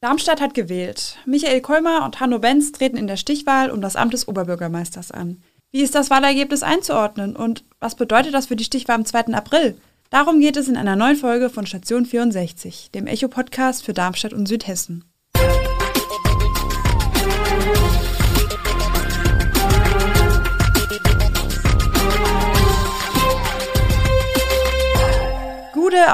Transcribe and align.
Darmstadt 0.00 0.42
hat 0.42 0.52
gewählt. 0.52 1.16
Michael 1.24 1.62
Kolmer 1.62 2.04
und 2.04 2.20
Hanno 2.20 2.38
Benz 2.38 2.70
treten 2.72 2.98
in 2.98 3.06
der 3.06 3.16
Stichwahl 3.16 3.70
um 3.70 3.80
das 3.80 3.96
Amt 3.96 4.12
des 4.12 4.28
Oberbürgermeisters 4.28 5.10
an. 5.10 5.42
Wie 5.72 5.80
ist 5.80 5.94
das 5.94 6.10
Wahlergebnis 6.10 6.62
einzuordnen 6.62 7.34
und 7.34 7.64
was 7.80 7.94
bedeutet 7.94 8.34
das 8.34 8.46
für 8.46 8.56
die 8.56 8.64
Stichwahl 8.64 8.96
am 8.96 9.04
2. 9.06 9.34
April? 9.34 9.78
Darum 10.10 10.38
geht 10.38 10.56
es 10.56 10.68
in 10.68 10.76
einer 10.76 10.96
neuen 10.96 11.16
Folge 11.16 11.50
von 11.50 11.66
Station 11.66 12.04
64, 12.04 12.90
dem 12.92 13.06
Echo-Podcast 13.06 13.84
für 13.84 13.94
Darmstadt 13.94 14.32
und 14.32 14.46
Südhessen. 14.46 15.04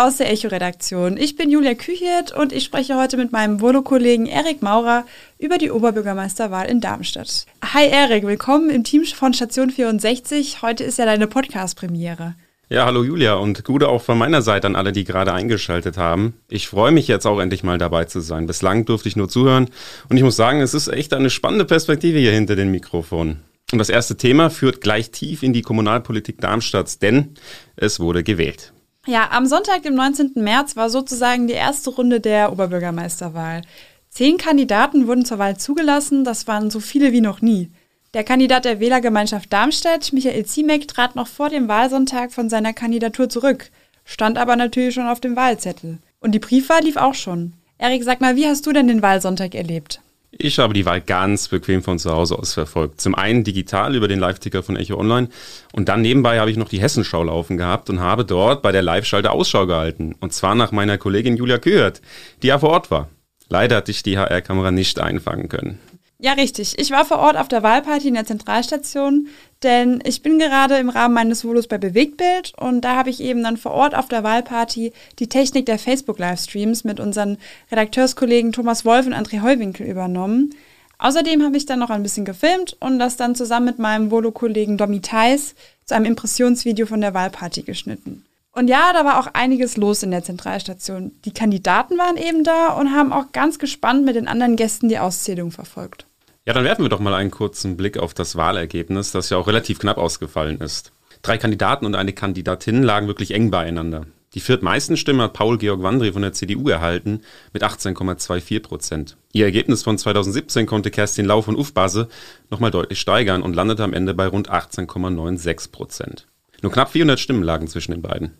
Aus 0.00 0.16
der 0.16 0.30
Echo-Redaktion. 0.30 1.18
Ich 1.18 1.36
bin 1.36 1.50
Julia 1.50 1.74
Küchert 1.74 2.32
und 2.32 2.52
ich 2.52 2.64
spreche 2.64 2.96
heute 2.96 3.18
mit 3.18 3.30
meinem 3.30 3.60
Volo-Kollegen 3.60 4.26
Erik 4.26 4.62
Maurer 4.62 5.04
über 5.38 5.58
die 5.58 5.70
Oberbürgermeisterwahl 5.70 6.66
in 6.66 6.80
Darmstadt. 6.80 7.44
Hi 7.62 7.88
Erik, 7.88 8.26
willkommen 8.26 8.70
im 8.70 8.84
Team 8.84 9.04
von 9.04 9.34
Station 9.34 9.68
64. 9.68 10.62
Heute 10.62 10.82
ist 10.82 10.98
ja 10.98 11.04
deine 11.04 11.26
Podcast-Premiere. 11.26 12.36
Ja, 12.70 12.86
hallo 12.86 13.04
Julia 13.04 13.34
und 13.34 13.64
Gude 13.64 13.88
auch 13.88 14.00
von 14.00 14.16
meiner 14.16 14.40
Seite 14.40 14.66
an 14.66 14.76
alle, 14.76 14.92
die 14.92 15.04
gerade 15.04 15.34
eingeschaltet 15.34 15.98
haben. 15.98 16.34
Ich 16.48 16.68
freue 16.68 16.90
mich 16.90 17.06
jetzt 17.06 17.26
auch 17.26 17.38
endlich 17.38 17.62
mal 17.62 17.76
dabei 17.76 18.06
zu 18.06 18.20
sein. 18.20 18.46
Bislang 18.46 18.86
durfte 18.86 19.08
ich 19.08 19.16
nur 19.16 19.28
zuhören 19.28 19.68
und 20.08 20.16
ich 20.16 20.22
muss 20.22 20.36
sagen, 20.36 20.62
es 20.62 20.72
ist 20.72 20.88
echt 20.88 21.12
eine 21.12 21.28
spannende 21.28 21.66
Perspektive 21.66 22.18
hier 22.18 22.32
hinter 22.32 22.56
den 22.56 22.70
Mikrofonen. 22.70 23.42
Und 23.72 23.78
das 23.78 23.90
erste 23.90 24.16
Thema 24.16 24.48
führt 24.48 24.80
gleich 24.80 25.10
tief 25.10 25.42
in 25.42 25.52
die 25.52 25.62
Kommunalpolitik 25.62 26.40
Darmstadts, 26.40 26.98
denn 26.98 27.34
es 27.76 28.00
wurde 28.00 28.22
gewählt. 28.22 28.72
Ja, 29.06 29.30
am 29.32 29.46
Sonntag, 29.46 29.82
dem 29.82 29.96
19. 29.96 30.30
März, 30.36 30.76
war 30.76 30.88
sozusagen 30.88 31.48
die 31.48 31.54
erste 31.54 31.90
Runde 31.90 32.20
der 32.20 32.52
Oberbürgermeisterwahl. 32.52 33.62
Zehn 34.10 34.36
Kandidaten 34.36 35.08
wurden 35.08 35.24
zur 35.24 35.40
Wahl 35.40 35.56
zugelassen, 35.56 36.22
das 36.22 36.46
waren 36.46 36.70
so 36.70 36.78
viele 36.78 37.10
wie 37.10 37.20
noch 37.20 37.42
nie. 37.42 37.68
Der 38.14 38.22
Kandidat 38.22 38.64
der 38.64 38.78
Wählergemeinschaft 38.78 39.52
Darmstadt, 39.52 40.12
Michael 40.12 40.46
Ziemek, 40.46 40.86
trat 40.86 41.16
noch 41.16 41.26
vor 41.26 41.48
dem 41.48 41.66
Wahlsonntag 41.66 42.30
von 42.30 42.48
seiner 42.48 42.74
Kandidatur 42.74 43.28
zurück, 43.28 43.70
stand 44.04 44.38
aber 44.38 44.54
natürlich 44.54 44.94
schon 44.94 45.08
auf 45.08 45.18
dem 45.18 45.34
Wahlzettel. 45.34 45.98
Und 46.20 46.32
die 46.32 46.38
Briefwahl 46.38 46.84
lief 46.84 46.96
auch 46.96 47.14
schon. 47.14 47.54
Erik, 47.78 48.04
sag 48.04 48.20
mal, 48.20 48.36
wie 48.36 48.46
hast 48.46 48.64
du 48.66 48.72
denn 48.72 48.86
den 48.86 49.02
Wahlsonntag 49.02 49.56
erlebt? 49.56 50.00
Ich 50.38 50.58
habe 50.58 50.72
die 50.72 50.86
Wahl 50.86 51.02
ganz 51.02 51.48
bequem 51.48 51.82
von 51.82 51.98
zu 51.98 52.10
Hause 52.10 52.38
aus 52.38 52.54
verfolgt. 52.54 53.02
Zum 53.02 53.14
einen 53.14 53.44
digital 53.44 53.94
über 53.94 54.08
den 54.08 54.18
Live-Ticker 54.18 54.62
von 54.62 54.76
Echo 54.76 54.96
Online 54.96 55.28
und 55.72 55.90
dann 55.90 56.00
nebenbei 56.00 56.40
habe 56.40 56.50
ich 56.50 56.56
noch 56.56 56.70
die 56.70 56.80
Hessenschau 56.80 57.22
laufen 57.22 57.58
gehabt 57.58 57.90
und 57.90 58.00
habe 58.00 58.24
dort 58.24 58.62
bei 58.62 58.72
der 58.72 58.80
Live-Schalte 58.80 59.30
Ausschau 59.30 59.66
gehalten. 59.66 60.14
Und 60.20 60.32
zwar 60.32 60.54
nach 60.54 60.72
meiner 60.72 60.96
Kollegin 60.96 61.36
Julia 61.36 61.58
Köhert, 61.58 62.00
die 62.42 62.46
ja 62.46 62.58
vor 62.58 62.70
Ort 62.70 62.90
war. 62.90 63.10
Leider 63.50 63.76
hat 63.76 63.90
ich 63.90 64.02
die 64.02 64.16
HR-Kamera 64.16 64.70
nicht 64.70 64.98
einfangen 64.98 65.50
können. 65.50 65.78
Ja, 66.18 66.32
richtig. 66.32 66.78
Ich 66.78 66.90
war 66.92 67.04
vor 67.04 67.18
Ort 67.18 67.36
auf 67.36 67.48
der 67.48 67.62
Wahlparty 67.62 68.08
in 68.08 68.14
der 68.14 68.24
Zentralstation, 68.24 69.26
denn 69.62 70.00
ich 70.04 70.22
bin 70.22 70.38
gerade 70.38 70.76
im 70.76 70.88
Rahmen 70.88 71.14
meines 71.14 71.44
Volos 71.44 71.66
bei 71.66 71.78
Bewegtbild 71.78 72.52
und 72.58 72.82
da 72.82 72.96
habe 72.96 73.10
ich 73.10 73.20
eben 73.20 73.42
dann 73.42 73.56
vor 73.56 73.72
Ort 73.72 73.94
auf 73.94 74.08
der 74.08 74.24
Wahlparty 74.24 74.92
die 75.18 75.28
Technik 75.28 75.66
der 75.66 75.78
Facebook-Livestreams 75.78 76.84
mit 76.84 77.00
unseren 77.00 77.38
Redakteurskollegen 77.70 78.52
Thomas 78.52 78.84
Wolf 78.84 79.06
und 79.06 79.14
André 79.14 79.42
Heuwinkel 79.42 79.86
übernommen. 79.86 80.54
Außerdem 80.98 81.42
habe 81.42 81.56
ich 81.56 81.66
dann 81.66 81.80
noch 81.80 81.90
ein 81.90 82.02
bisschen 82.02 82.24
gefilmt 82.24 82.76
und 82.78 82.98
das 82.98 83.16
dann 83.16 83.34
zusammen 83.34 83.66
mit 83.66 83.78
meinem 83.78 84.10
Volo-Kollegen 84.10 84.76
Domi 84.76 85.00
Theis 85.00 85.54
zu 85.84 85.94
einem 85.94 86.04
Impressionsvideo 86.06 86.86
von 86.86 87.00
der 87.00 87.12
Wahlparty 87.14 87.62
geschnitten. 87.62 88.24
Und 88.52 88.68
ja, 88.68 88.92
da 88.92 89.04
war 89.04 89.18
auch 89.18 89.28
einiges 89.32 89.76
los 89.76 90.02
in 90.02 90.10
der 90.10 90.22
Zentralstation. 90.22 91.12
Die 91.24 91.32
Kandidaten 91.32 91.96
waren 91.96 92.18
eben 92.18 92.44
da 92.44 92.68
und 92.68 92.94
haben 92.94 93.12
auch 93.12 93.32
ganz 93.32 93.58
gespannt 93.58 94.04
mit 94.04 94.14
den 94.14 94.28
anderen 94.28 94.56
Gästen 94.56 94.88
die 94.88 94.98
Auszählung 94.98 95.50
verfolgt. 95.50 96.06
Ja, 96.44 96.52
dann 96.52 96.64
werfen 96.64 96.82
wir 96.82 96.88
doch 96.88 96.98
mal 96.98 97.14
einen 97.14 97.30
kurzen 97.30 97.76
Blick 97.76 97.98
auf 97.98 98.14
das 98.14 98.34
Wahlergebnis, 98.34 99.12
das 99.12 99.30
ja 99.30 99.36
auch 99.36 99.46
relativ 99.46 99.78
knapp 99.78 99.96
ausgefallen 99.96 100.60
ist. 100.60 100.92
Drei 101.22 101.38
Kandidaten 101.38 101.86
und 101.86 101.94
eine 101.94 102.12
Kandidatin 102.12 102.82
lagen 102.82 103.06
wirklich 103.06 103.32
eng 103.32 103.52
beieinander. 103.52 104.06
Die 104.34 104.40
viertmeisten 104.40 104.96
Stimmen 104.96 105.20
hat 105.20 105.34
Paul-Georg 105.34 105.82
Wandry 105.82 106.12
von 106.12 106.22
der 106.22 106.32
CDU 106.32 106.68
erhalten 106.68 107.20
mit 107.52 107.62
18,24 107.62 108.60
Prozent. 108.60 109.16
Ihr 109.32 109.44
Ergebnis 109.44 109.84
von 109.84 109.98
2017 109.98 110.66
konnte 110.66 110.90
Kerstin 110.90 111.26
Lau 111.26 111.42
von 111.42 111.54
Ufbase 111.54 112.08
nochmal 112.50 112.72
deutlich 112.72 112.98
steigern 112.98 113.42
und 113.42 113.54
landete 113.54 113.84
am 113.84 113.92
Ende 113.92 114.14
bei 114.14 114.26
rund 114.26 114.50
18,96 114.50 115.70
Prozent. 115.70 116.26
Nur 116.60 116.72
knapp 116.72 116.90
400 116.90 117.20
Stimmen 117.20 117.42
lagen 117.42 117.68
zwischen 117.68 117.92
den 117.92 118.02
beiden. 118.02 118.32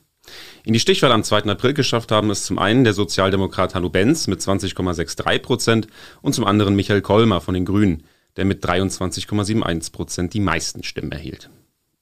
In 0.65 0.73
die 0.73 0.81
Stichwahl 0.81 1.13
am 1.13 1.25
2. 1.25 1.45
April 1.45 1.75
geschafft 1.75 2.13
haben 2.13 2.31
es 2.31 2.45
zum 2.45 2.59
einen 2.59 2.85
der 2.85 2.93
Sozialdemokrat 2.93 3.75
Hanno 3.75 3.89
Benz 3.89 4.27
mit 4.27 4.41
20,63 4.41 5.39
Prozent 5.41 5.87
und 6.21 6.35
zum 6.35 6.45
anderen 6.45 6.77
Michael 6.77 7.03
Kolmer 7.03 7.41
von 7.41 7.55
den 7.55 7.65
Grünen, 7.65 8.05
der 8.37 8.45
mit 8.45 8.65
23,71 8.65 9.93
Prozent 9.93 10.35
die 10.35 10.41
meisten 10.41 10.83
Stimmen 10.83 11.13
erhielt. 11.13 11.51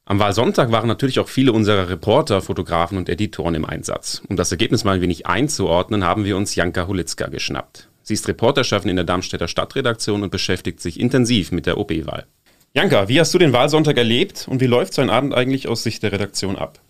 Am 0.05 0.19
Wahlsonntag 0.19 0.73
waren 0.73 0.89
natürlich 0.89 1.21
auch 1.21 1.29
viele 1.29 1.53
unserer 1.53 1.89
Reporter, 1.89 2.43
Fotografen 2.43 2.99
und 2.99 3.09
Editoren 3.09 3.55
im 3.55 3.65
Einsatz. 3.65 4.23
Um 4.29 4.37
das 4.37 4.51
Ergebnis 4.51 4.83
mal 4.83 4.97
ein 4.97 5.01
wenig 5.03 5.27
einzuordnen, 5.27 6.05
haben 6.05 6.25
wir 6.25 6.37
uns 6.37 6.57
Janka 6.57 6.89
Hulitzka 6.89 7.29
geschnappt. 7.29 7.89
Sie 8.03 8.15
ist 8.15 8.27
Reporterchefin 8.27 8.91
in 8.91 8.97
der 8.97 9.05
Darmstädter 9.05 9.47
Stadtredaktion 9.47 10.25
und 10.25 10.33
beschäftigt 10.33 10.81
sich 10.81 10.99
intensiv 10.99 11.53
mit 11.53 11.67
der 11.67 11.79
OB-Wahl. 11.79 12.27
Janka, 12.75 13.09
wie 13.09 13.21
hast 13.21 13.33
du 13.35 13.39
den 13.39 13.53
Wahlsonntag 13.53 13.99
erlebt 13.99 14.49
und 14.49 14.61
wie 14.61 14.67
läuft 14.67 14.95
so 14.95 15.03
ein 15.03 15.11
Abend 15.11 15.33
eigentlich 15.33 15.69
aus 15.69 15.85
Sicht 15.85 16.03
der 16.03 16.11
Redaktion 16.11 16.57
ab? 16.57 16.81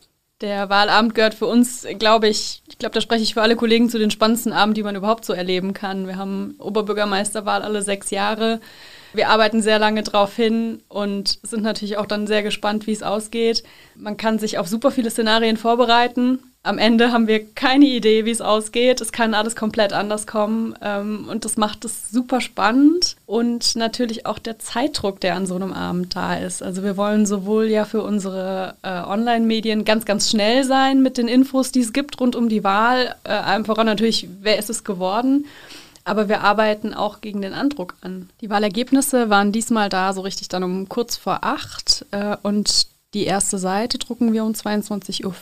Der 0.41 0.71
Wahlabend 0.71 1.15
gehört 1.15 1.35
für 1.35 1.47
uns, 1.47 1.87
glaube 1.99 2.29
ich, 2.29 2.63
ich 2.67 2.79
glaube, 2.79 2.95
da 2.95 3.03
spreche 3.03 3.23
ich 3.23 3.35
für 3.35 3.43
alle 3.43 3.57
Kollegen 3.57 3.91
zu 3.91 3.99
den 3.99 4.11
spannendsten 4.11 4.55
Abenden, 4.55 4.75
die 4.75 4.83
man 4.83 4.97
überhaupt 4.97 5.27
so 5.27 5.35
erleben 5.35 5.75
kann. 5.75 6.07
Wir 6.07 6.17
haben 6.17 6.55
Oberbürgermeisterwahl 6.59 7.63
alle 7.63 7.83
sechs 7.83 8.11
Jahre. 8.11 8.61
Wir 9.13 9.29
arbeiten 9.29 9.61
sehr 9.61 9.79
lange 9.79 10.03
drauf 10.03 10.35
hin 10.35 10.83
und 10.89 11.41
sind 11.43 11.63
natürlich 11.63 11.99
auch 11.99 12.07
dann 12.07 12.27
sehr 12.27 12.43
gespannt, 12.43 12.87
wie 12.87 12.93
es 12.93 13.03
ausgeht. 13.03 13.65
Man 13.97 14.17
kann 14.17 14.39
sich 14.39 14.57
auf 14.57 14.67
super 14.67 14.91
viele 14.91 15.11
Szenarien 15.11 15.59
vorbereiten 15.59 16.39
am 16.63 16.77
Ende 16.77 17.11
haben 17.11 17.27
wir 17.27 17.47
keine 17.55 17.87
Idee, 17.87 18.27
wie 18.27 18.31
es 18.31 18.43
ausgeht. 18.43 19.01
Es 19.01 19.13
kann 19.13 19.33
alles 19.33 19.57
komplett 19.57 19.95
anders 19.95 20.27
kommen. 20.27 20.75
Ähm, 20.83 21.27
und 21.31 21.47
das 21.47 21.57
macht 21.57 21.87
es 21.87 22.11
super 22.11 22.43
spannend. 22.43 23.17
Und 23.25 23.77
natürlich 23.77 24.27
auch 24.27 24.39
der 24.39 24.59
Zeitdruck, 24.59 25.21
der 25.21 25.37
an 25.37 25.47
so 25.47 25.55
einem 25.55 25.73
Abend 25.73 26.15
da 26.15 26.35
ist. 26.35 26.63
Also 26.63 26.83
wir 26.83 26.99
wollen 26.99 27.25
sowohl 27.25 27.67
ja 27.67 27.87
für 27.87 28.03
unsere 28.03 28.75
äh, 28.83 28.91
Online-Medien 28.91 29.87
ganz, 29.87 30.05
ganz 30.05 30.29
schnell 30.29 30.65
sein 30.65 31.03
mit 31.03 31.17
den 31.17 31.29
Infos, 31.29 31.73
die 31.73 31.81
es 31.81 31.95
gibt 31.95 32.21
rund 32.21 32.37
um 32.37 32.51
die 32.51 32.63
Wahl. 32.63 33.15
Äh, 33.25 33.31
einfach 33.31 33.83
natürlich, 33.83 34.29
wer 34.43 34.59
ist 34.59 34.69
es 34.69 34.85
geworden? 34.85 35.47
Aber 36.05 36.29
wir 36.29 36.43
arbeiten 36.43 36.93
auch 36.93 37.23
gegen 37.23 37.41
den 37.41 37.55
Andruck 37.55 37.95
an. 38.03 38.29
Die 38.43 38.51
Wahlergebnisse 38.51 39.31
waren 39.31 39.53
diesmal 39.53 39.89
da 39.89 40.13
so 40.13 40.21
richtig 40.21 40.49
dann 40.49 40.65
um 40.65 40.91
kurz 40.91 41.17
vor 41.17 41.39
acht. 41.41 42.05
Äh, 42.11 42.37
und 42.43 42.87
die 43.15 43.25
erste 43.25 43.57
Seite 43.57 43.97
drucken 43.97 44.35
wir 44.35 44.45
um 44.45 44.53
22.05 44.53 45.25
Uhr. 45.25 45.33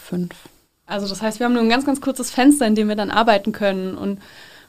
Also 0.89 1.07
das 1.07 1.23
heißt, 1.23 1.39
wir 1.39 1.45
haben 1.45 1.53
nur 1.53 1.63
ein 1.63 1.69
ganz, 1.69 1.85
ganz 1.85 2.01
kurzes 2.01 2.31
Fenster, 2.31 2.67
in 2.67 2.75
dem 2.75 2.89
wir 2.89 2.97
dann 2.97 3.11
arbeiten 3.11 3.53
können. 3.53 3.97
Und 3.97 4.21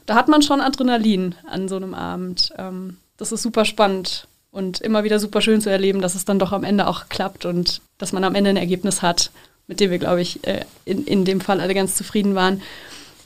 da 0.06 0.16
hat 0.16 0.28
man 0.28 0.41
schon 0.41 0.62
Adrenalin 0.62 1.35
an 1.47 1.68
so 1.69 1.78
einem 1.78 1.94
Abend. 1.94 2.52
Ähm, 2.57 2.97
das 3.18 3.31
ist 3.31 3.41
super 3.41 3.66
spannend 3.66 4.28
und 4.52 4.81
immer 4.81 5.03
wieder 5.03 5.19
super 5.19 5.41
schön 5.41 5.62
zu 5.62 5.69
erleben, 5.69 6.02
dass 6.02 6.16
es 6.16 6.25
dann 6.25 6.40
doch 6.40 6.52
am 6.52 6.63
Ende 6.63 6.88
auch 6.88 7.07
klappt 7.09 7.46
und 7.46 7.81
dass 7.97 8.12
man 8.12 8.24
am 8.24 8.35
Ende 8.35 8.50
ein 8.50 8.57
Ergebnis 8.57 9.02
hat, 9.02 9.31
mit 9.68 9.80
dem 9.80 9.91
wir, 9.91 10.00
glaube 10.00 10.22
ich, 10.22 10.46
äh, 10.46 10.66
in, 10.85 11.06
in 11.06 11.25
dem 11.25 11.41
Fall 11.41 11.62
alle 11.62 11.74
ganz 11.74 11.96
zufrieden 11.96 12.36
waren. 12.36 12.62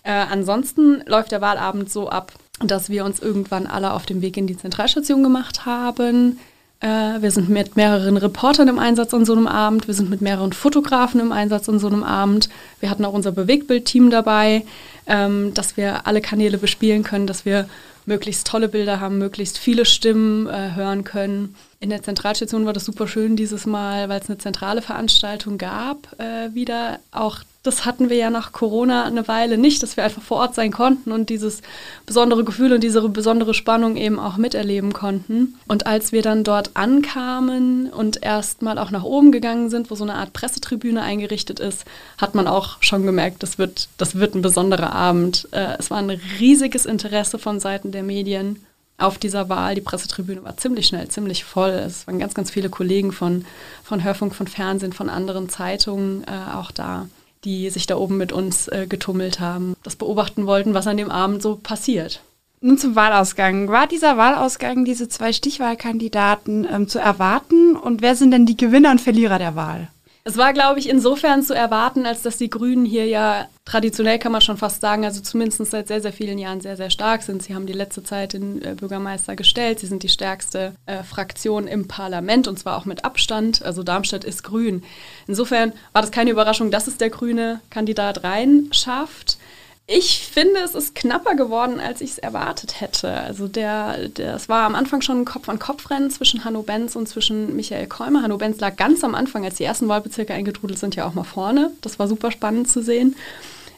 Äh, 0.04 0.12
ansonsten 0.12 1.02
läuft 1.08 1.32
der 1.32 1.42
Wahlabend 1.42 1.92
so 1.92 2.10
ab, 2.10 2.34
dass 2.60 2.90
wir 2.90 3.06
uns 3.06 3.20
irgendwann 3.20 3.66
alle 3.66 3.94
auf 3.94 4.06
den 4.06 4.22
Weg 4.22 4.38
in 4.38 4.48
die 4.48 4.58
Zentralstation 4.58 5.24
gemacht 5.24 5.66
haben. 5.66 6.40
Äh, 6.84 7.22
wir 7.22 7.32
sind 7.32 7.48
mit 7.48 7.78
mehreren 7.78 8.18
Reportern 8.18 8.68
im 8.68 8.78
Einsatz 8.78 9.14
an 9.14 9.24
so 9.24 9.32
einem 9.32 9.48
Abend. 9.48 9.88
Wir 9.88 9.94
sind 9.94 10.10
mit 10.10 10.20
mehreren 10.20 10.52
Fotografen 10.52 11.22
im 11.22 11.32
Einsatz 11.32 11.70
an 11.70 11.80
so 11.80 11.88
einem 11.88 12.04
Abend. 12.04 12.50
Wir 12.82 12.90
hatten 12.90 13.06
auch 13.06 13.14
unser 13.14 13.32
Bewegtbildteam 13.32 14.10
dabei, 14.10 14.66
ähm, 15.08 15.54
dass 15.54 15.78
wir 15.78 16.06
alle 16.06 16.20
Kanäle 16.20 16.58
bespielen 16.58 17.04
können, 17.04 17.26
dass 17.26 17.46
wir 17.46 17.70
möglichst 18.06 18.46
tolle 18.46 18.68
Bilder 18.68 19.00
haben, 19.00 19.18
möglichst 19.18 19.58
viele 19.58 19.86
Stimmen 19.86 20.48
äh, 20.48 20.76
hören 20.76 21.06
können. 21.06 21.56
In 21.80 21.90
der 21.90 22.04
Zentralstation 22.04 22.66
war 22.66 22.74
das 22.74 22.84
super 22.84 23.08
schön 23.08 23.38
dieses 23.38 23.66
Mal, 23.66 24.10
weil 24.10 24.20
es 24.20 24.28
eine 24.28 24.38
zentrale 24.38 24.82
Veranstaltung 24.82 25.58
gab, 25.58 26.20
äh, 26.20 26.54
wieder 26.54 27.00
auch 27.12 27.40
das 27.64 27.86
hatten 27.86 28.10
wir 28.10 28.18
ja 28.18 28.30
nach 28.30 28.52
Corona 28.52 29.06
eine 29.06 29.26
Weile 29.30 29.58
nicht, 29.58 29.82
dass 29.82 29.96
wir 29.96 30.04
einfach 30.04 30.22
vor 30.22 30.38
Ort 30.38 30.54
sein 30.54 30.72
konnten 30.72 31.14
und 31.14 31.30
dieses 31.30 31.62
besondere 32.06 32.44
Gefühl 32.44 32.74
und 32.74 32.84
diese 32.84 33.08
besondere 33.08 33.54
Spannung 33.54 33.96
eben 33.96 34.20
auch 34.20 34.36
miterleben 34.36 34.92
konnten. 34.92 35.56
Und 35.66 35.88
als 35.88 36.12
wir 36.12 36.22
dann 36.22 36.44
dort 36.44 36.72
ankamen 36.74 37.90
und 37.90 38.22
erstmal 38.22 38.78
auch 38.78 38.92
nach 38.92 39.04
oben 39.04 39.32
gegangen 39.32 39.70
sind, 39.70 39.90
wo 39.90 39.96
so 39.96 40.04
eine 40.04 40.16
Art 40.16 40.34
Pressetribüne 40.34 41.02
eingerichtet 41.02 41.62
ist, 41.62 41.86
hat 42.18 42.36
man 42.36 42.48
auch 42.48 42.82
schon 42.82 43.06
gemerkt, 43.06 43.44
das 43.44 43.58
wird, 43.58 43.88
das 43.98 44.16
wird 44.16 44.36
ein 44.36 44.42
besonderer 44.42 44.94
Abend. 44.94 45.48
Äh, 45.52 45.78
es 45.80 45.90
war 45.90 46.00
ein 46.00 46.10
riesiges 46.10 46.86
Interesse 46.86 47.40
von 47.40 47.62
Seiten 47.62 47.94
der 47.94 48.04
Medien 48.04 48.62
auf 48.98 49.18
dieser 49.18 49.48
Wahl. 49.48 49.76
Die 49.76 49.82
Pressetribüne 49.82 50.44
war 50.44 50.58
ziemlich 50.58 50.88
schnell, 50.88 51.08
ziemlich 51.08 51.46
voll. 51.46 51.72
Es 51.72 52.08
waren 52.08 52.20
ganz, 52.20 52.34
ganz 52.34 52.52
viele 52.52 52.70
Kollegen 52.70 53.14
von, 53.14 53.46
von 53.86 54.04
Hörfunk, 54.04 54.36
von 54.36 54.48
Fernsehen, 54.48 54.92
von 54.92 55.10
anderen 55.10 55.48
Zeitungen 55.48 56.26
äh, 56.26 56.56
auch 56.56 56.72
da 56.72 57.08
die 57.44 57.70
sich 57.70 57.88
da 57.88 57.98
oben 57.98 58.18
mit 58.18 58.32
uns 58.32 58.68
äh, 58.68 58.88
getummelt 58.88 59.40
haben, 59.40 59.76
das 59.84 59.96
beobachten 59.96 60.46
wollten, 60.46 60.74
was 60.74 60.88
an 60.88 60.98
dem 60.98 61.12
Abend 61.12 61.42
so 61.42 61.56
passiert. 61.56 62.22
Nun 62.62 62.78
zum 62.78 62.96
Wahlausgang. 62.96 63.68
War 63.68 63.88
dieser 63.88 64.16
Wahlausgang, 64.16 64.86
diese 64.86 65.10
zwei 65.10 65.34
Stichwahlkandidaten 65.34 66.66
ähm, 66.72 66.88
zu 66.88 66.98
erwarten? 66.98 67.76
Und 67.76 68.02
wer 68.02 68.16
sind 68.16 68.32
denn 68.32 68.46
die 68.46 68.56
Gewinner 68.56 68.92
und 68.92 69.02
Verlierer 69.02 69.38
der 69.38 69.56
Wahl? 69.56 69.90
Es 70.26 70.38
war, 70.38 70.54
glaube 70.54 70.80
ich, 70.80 70.88
insofern 70.88 71.44
zu 71.44 71.54
erwarten, 71.54 72.06
als 72.06 72.22
dass 72.22 72.38
die 72.38 72.50
Grünen 72.50 72.86
hier 72.86 73.06
ja 73.06 73.50
traditionell, 73.66 74.20
kann 74.20 74.32
man 74.32 74.40
schon 74.40 74.56
fast 74.56 74.80
sagen, 74.80 75.04
also 75.04 75.22
zumindest 75.22 75.66
seit 75.66 75.90
sehr, 75.90 76.00
sehr 76.00 76.14
vielen 76.14 76.38
Jahren 76.38 76.62
sehr, 76.62 76.78
sehr 76.78 76.90
stark 76.90 77.24
sind. 77.24 77.44
Sie 77.44 77.54
haben 77.54 77.66
die 77.66 77.74
letzte 77.74 78.04
Zeit 78.04 78.32
den 78.32 78.62
äh, 78.62 78.74
Bürgermeister 78.74 79.36
gestellt. 79.36 79.80
Sie 79.80 79.88
sind 79.88 80.02
die 80.02 80.08
stärkste 80.08 80.76
äh, 80.86 81.04
Fraktion 81.04 81.68
im 81.68 81.90
Parlament 81.90 82.48
und 82.48 82.58
zwar 82.58 82.78
auch 82.78 82.86
mit 82.86 83.04
Abstand. 83.04 83.64
Also 83.64 83.84
Darmstadt 83.84 84.24
ist 84.24 84.44
grün. 84.44 84.84
Insofern 85.28 85.74
war 85.92 86.02
das 86.02 86.12
keine 86.12 86.32
Überraschung, 86.32 86.72
dass 86.72 86.88
es 86.88 86.98
der 86.98 87.10
grüne 87.10 87.60
Kandidat 87.70 88.24
rein 88.24 88.70
schafft. 88.72 89.38
Ich 89.86 90.26
finde, 90.32 90.62
es 90.62 90.76
ist 90.76 90.96
knapper 90.96 91.36
geworden, 91.36 91.82
als 91.82 92.00
ich 92.00 92.12
es 92.12 92.18
erwartet 92.18 92.80
hätte. 92.80 93.12
Also 93.12 93.50
der, 93.50 94.08
der, 94.08 94.36
es 94.36 94.48
war 94.48 94.66
am 94.66 94.76
Anfang 94.76 95.02
schon 95.02 95.22
ein 95.22 95.26
Kopf-an-Kopf-Rennen 95.26 96.10
zwischen 96.10 96.46
Hanno 96.46 96.62
Benz 96.62 96.96
und 96.96 97.10
zwischen 97.10 97.54
Michael 97.58 97.88
Kolmer. 97.88 98.22
Hanno 98.22 98.38
Benz 98.38 98.62
lag 98.62 98.78
ganz 98.78 99.04
am 99.04 99.14
Anfang, 99.14 99.44
als 99.44 99.56
die 99.56 99.66
ersten 99.66 99.90
Wahlbezirke 99.90 100.34
eingetrudelt 100.34 100.80
sind, 100.80 100.96
ja 100.96 101.06
auch 101.06 101.14
mal 101.14 101.26
vorne. 101.26 101.72
Das 101.82 102.00
war 102.00 102.08
super 102.08 102.32
spannend 102.32 102.70
zu 102.70 102.82
sehen. 102.82 103.18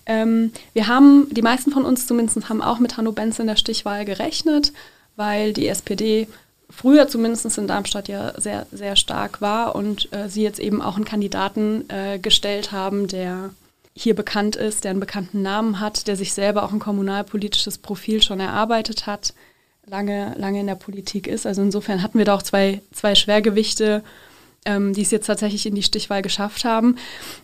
Ähm, 0.06 0.52
wir 0.74 0.88
haben, 0.88 1.28
die 1.32 1.42
meisten 1.42 1.72
von 1.72 1.86
uns 1.86 2.06
zumindest, 2.06 2.50
haben 2.50 2.62
auch 2.62 2.78
mit 2.78 2.98
Hanno 2.98 3.12
Benz 3.12 3.40
in 3.40 3.48
der 3.48 3.56
Stichwahl 3.56 4.06
gerechnet, 4.06 4.74
weil 5.16 5.54
die 5.54 5.68
SPD 5.68 6.28
früher 6.70 7.08
zumindest 7.08 7.58
in 7.58 7.68
Darmstadt 7.68 8.08
ja 8.10 8.40
sehr, 8.40 8.68
sehr 8.72 8.96
stark 8.96 9.42
war 9.42 9.76
und 9.76 10.14
äh, 10.14 10.30
sie 10.30 10.44
jetzt 10.44 10.60
eben 10.60 10.84
auch 10.84 10.98
einen 10.98 11.06
Kandidaten 11.06 11.90
äh, 11.90 12.20
gestellt 12.20 12.72
haben, 12.72 13.08
der 13.08 13.50
hier 13.96 14.14
bekannt 14.14 14.56
ist, 14.56 14.84
der 14.84 14.92
einen 14.92 15.00
bekannten 15.00 15.42
Namen 15.42 15.80
hat, 15.80 16.08
der 16.08 16.18
sich 16.18 16.34
selber 16.34 16.64
auch 16.64 16.74
ein 16.74 16.80
kommunalpolitisches 16.80 17.78
Profil 17.78 18.22
schon 18.22 18.42
erarbeitet 18.42 19.08
hat, 19.08 19.34
lange, 19.86 20.36
lange 20.38 20.60
in 20.60 20.68
der 20.68 20.76
Politik 20.76 21.28
ist. 21.28 21.48
Also 21.48 21.62
insofern 21.62 22.04
hatten 22.04 22.18
wir 22.18 22.26
da 22.26 22.36
auch 22.36 22.44
zwei, 22.44 22.82
zwei 22.92 23.16
Schwergewichte, 23.16 24.04
ähm, 24.66 24.94
die 24.94 25.02
es 25.02 25.12
jetzt 25.12 25.28
tatsächlich 25.28 25.66
in 25.66 25.76
die 25.76 25.84
Stichwahl 25.84 26.22
geschafft 26.22 26.66
haben. 26.66 26.98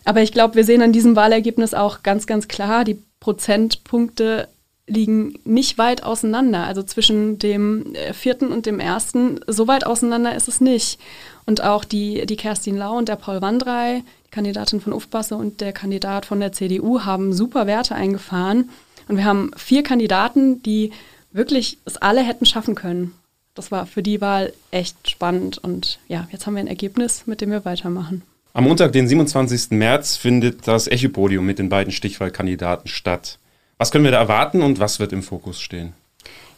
Aber 0.04 0.20
ich 0.20 0.32
glaube, 0.32 0.56
wir 0.56 0.64
sehen 0.64 0.82
an 0.82 0.92
diesem 0.92 1.16
Wahlergebnis 1.16 1.72
auch 1.72 2.02
ganz, 2.02 2.26
ganz 2.26 2.48
klar, 2.48 2.84
die 2.84 3.02
Prozentpunkte 3.20 4.48
liegen 4.86 5.38
nicht 5.44 5.78
weit 5.78 6.02
auseinander. 6.02 6.66
Also 6.66 6.82
zwischen 6.82 7.38
dem 7.38 7.94
äh, 7.94 8.12
vierten 8.12 8.52
und 8.52 8.66
dem 8.66 8.78
ersten, 8.78 9.40
so 9.46 9.68
weit 9.68 9.86
auseinander 9.86 10.34
ist 10.34 10.48
es 10.48 10.60
nicht. 10.60 10.98
Und 11.46 11.62
auch 11.62 11.84
die, 11.84 12.26
die 12.26 12.36
Kerstin 12.36 12.76
Lau 12.76 12.98
und 12.98 13.08
der 13.08 13.16
Paul 13.16 13.40
Wandrei, 13.40 14.02
Kandidatin 14.32 14.80
von 14.80 14.92
Ufbasse 14.92 15.36
und 15.36 15.60
der 15.60 15.72
Kandidat 15.72 16.26
von 16.26 16.40
der 16.40 16.52
CDU 16.52 17.02
haben 17.02 17.32
super 17.32 17.68
Werte 17.68 17.94
eingefahren. 17.94 18.70
Und 19.06 19.16
wir 19.18 19.24
haben 19.24 19.52
vier 19.56 19.84
Kandidaten, 19.84 20.62
die 20.62 20.90
wirklich 21.30 21.78
es 21.84 21.98
alle 21.98 22.22
hätten 22.22 22.46
schaffen 22.46 22.74
können. 22.74 23.14
Das 23.54 23.70
war 23.70 23.86
für 23.86 24.02
die 24.02 24.20
Wahl 24.20 24.52
echt 24.70 25.10
spannend. 25.10 25.58
Und 25.58 25.98
ja, 26.08 26.26
jetzt 26.32 26.46
haben 26.46 26.54
wir 26.54 26.60
ein 26.60 26.66
Ergebnis, 26.66 27.26
mit 27.26 27.40
dem 27.40 27.50
wir 27.50 27.64
weitermachen. 27.64 28.22
Am 28.54 28.64
Montag, 28.64 28.92
den 28.92 29.06
27. 29.06 29.70
März, 29.70 30.16
findet 30.16 30.66
das 30.66 30.88
Echopodium 30.88 31.44
mit 31.44 31.58
den 31.58 31.68
beiden 31.68 31.92
Stichwahlkandidaten 31.92 32.88
statt. 32.88 33.38
Was 33.78 33.90
können 33.90 34.04
wir 34.04 34.10
da 34.10 34.18
erwarten 34.18 34.62
und 34.62 34.78
was 34.78 34.98
wird 34.98 35.12
im 35.12 35.22
Fokus 35.22 35.60
stehen? 35.60 35.92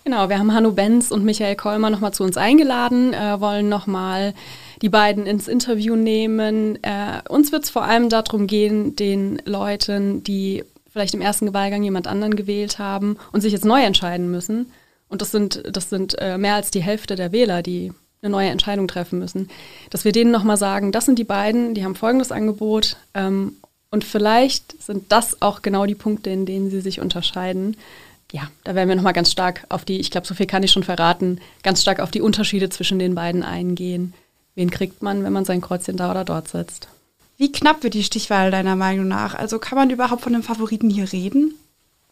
Genau, 0.05 0.29
wir 0.29 0.39
haben 0.39 0.53
Hanno 0.53 0.73
Benz 0.73 1.11
und 1.11 1.25
Michael 1.25 1.57
Kolmer 1.57 1.91
nochmal 1.91 2.13
zu 2.13 2.25
uns 2.25 2.37
eingeladen, 2.37 3.15
äh, 3.15 3.41
wollen 3.41 3.69
nochmal 3.69 4.35
die 4.83 4.89
beiden 4.89 5.27
ins 5.27 5.49
Interview 5.49 5.97
nehmen. 5.97 6.79
Äh, 6.83 7.21
uns 7.29 7.53
wird 7.53 7.65
es 7.65 7.71
vor 7.71 7.85
allem 7.85 8.09
darum 8.09 8.47
gehen, 8.47 8.97
den 8.97 9.41
Leuten, 9.45 10.23
die 10.25 10.65
vielleicht 10.91 11.15
im 11.15 11.21
ersten 11.21 11.53
Wahlgang 11.53 11.83
jemand 11.83 12.07
anderen 12.07 12.37
gewählt 12.37 12.79
haben 12.79 13.17
und 13.33 13.41
sich 13.41 13.53
jetzt 13.53 13.65
neu 13.65 13.83
entscheiden 13.83 14.31
müssen, 14.31 14.67
und 15.09 15.23
das 15.23 15.31
sind, 15.31 15.63
das 15.71 15.91
sind 15.91 16.17
äh, 16.19 16.39
mehr 16.39 16.55
als 16.55 16.71
die 16.71 16.83
Hälfte 16.83 17.15
der 17.15 17.31
Wähler, 17.31 17.63
die 17.63 17.93
eine 18.21 18.31
neue 18.31 18.49
Entscheidung 18.49 18.89
treffen 18.89 19.19
müssen, 19.19 19.49
dass 19.91 20.05
wir 20.05 20.13
denen 20.13 20.31
nochmal 20.31 20.57
sagen, 20.57 20.93
das 20.93 21.05
sind 21.05 21.19
die 21.19 21.25
beiden, 21.25 21.75
die 21.75 21.85
haben 21.85 21.95
folgendes 21.95 22.33
Angebot 22.33 22.97
ähm, 23.15 23.57
und 23.91 24.03
vielleicht 24.05 24.83
sind 24.83 25.13
das 25.13 25.41
auch 25.41 25.63
genau 25.63 25.87
die 25.87 25.95
Punkte, 25.95 26.31
in 26.31 26.47
denen 26.47 26.71
sie 26.71 26.81
sich 26.81 27.01
unterscheiden. 27.01 27.77
Ja, 28.33 28.49
da 28.65 28.75
werden 28.75 28.89
wir 28.89 28.97
nochmal 28.97 29.13
ganz 29.13 29.31
stark 29.31 29.67
auf 29.69 29.85
die, 29.85 30.01
ich 30.01 30.11
glaube, 30.11 30.27
so 30.27 30.35
viel 30.35 30.47
kann 30.47 30.65
ich 30.65 30.73
schon 30.73 30.83
verraten, 30.83 31.39
ganz 31.63 31.83
stark 31.83 32.01
auf 32.01 32.11
die 32.11 32.23
Unterschiede 32.23 32.69
zwischen 32.71 32.99
den 32.99 33.15
beiden 33.15 33.45
eingehen. 33.45 34.15
Wen 34.55 34.71
kriegt 34.71 35.03
man, 35.03 35.25
wenn 35.25 35.33
man 35.33 35.45
sein 35.45 35.61
Kreuzchen 35.61 35.97
da 35.97 36.11
oder 36.11 36.25
dort 36.25 36.49
setzt? 36.49 36.89
Wie 37.37 37.51
knapp 37.51 37.83
wird 37.83 37.95
die 37.95 38.05
Stichwahl 38.05 38.51
deiner 38.51 38.77
Meinung 38.77 39.09
nach? 39.09 39.35
Also 39.35 39.59
kann 39.59 39.77
man 39.77 39.91
überhaupt 39.91 40.23
von 40.23 40.35
einem 40.35 40.45
Favoriten 40.45 40.91
hier 40.91 41.13
reden? 41.13 41.55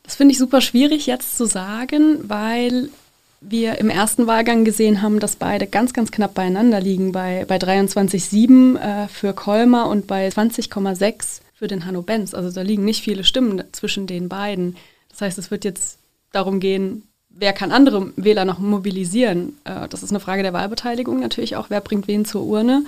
Das 0.03 0.17
finde 0.17 0.33
ich 0.33 0.39
super 0.39 0.61
schwierig 0.61 1.07
jetzt 1.07 1.37
zu 1.37 1.47
sagen, 1.47 2.19
weil 2.29 2.89
wir 3.41 3.79
im 3.79 3.91
ersten 3.91 4.27
Wahlgang 4.27 4.65
gesehen 4.65 5.03
haben, 5.03 5.21
dass 5.21 5.37
beide 5.37 5.67
ganz, 5.67 5.93
ganz 5.93 6.11
knapp 6.11 6.35
beieinander 6.35 6.81
liegen, 6.81 7.13
bei, 7.13 7.45
bei 7.47 7.57
23,7 7.57 8.79
äh, 8.79 9.09
für 9.09 9.33
Kolmer 9.33 9.89
und 9.89 10.07
bei 10.07 10.29
20,6 10.29 11.41
für 11.55 11.69
den 11.69 11.85
Hanno 11.87 12.03
Benz. 12.03 12.35
Also 12.35 12.51
da 12.51 12.63
liegen 12.63 12.85
nicht 12.85 13.03
viele 13.03 13.25
Stimmen 13.25 13.63
zwischen 13.73 14.07
den 14.07 14.29
beiden. 14.29 14.77
Das 15.09 15.21
heißt, 15.21 15.39
es 15.39 15.51
wird 15.51 15.65
jetzt 15.65 15.99
darum 16.33 16.61
gehen, 16.61 17.05
wer 17.39 17.53
kann 17.53 17.73
andere 17.73 18.13
Wähler 18.17 18.45
noch 18.45 18.59
mobilisieren? 18.59 19.57
Äh, 19.65 19.89
das 19.89 20.03
ist 20.03 20.11
eine 20.11 20.21
Frage 20.21 20.43
der 20.43 20.53
Wahlbeteiligung 20.53 21.21
natürlich 21.21 21.57
auch. 21.57 21.71
Wer 21.71 21.81
bringt 21.81 22.09
wen 22.09 22.25
zur 22.25 22.43
Urne? 22.45 22.85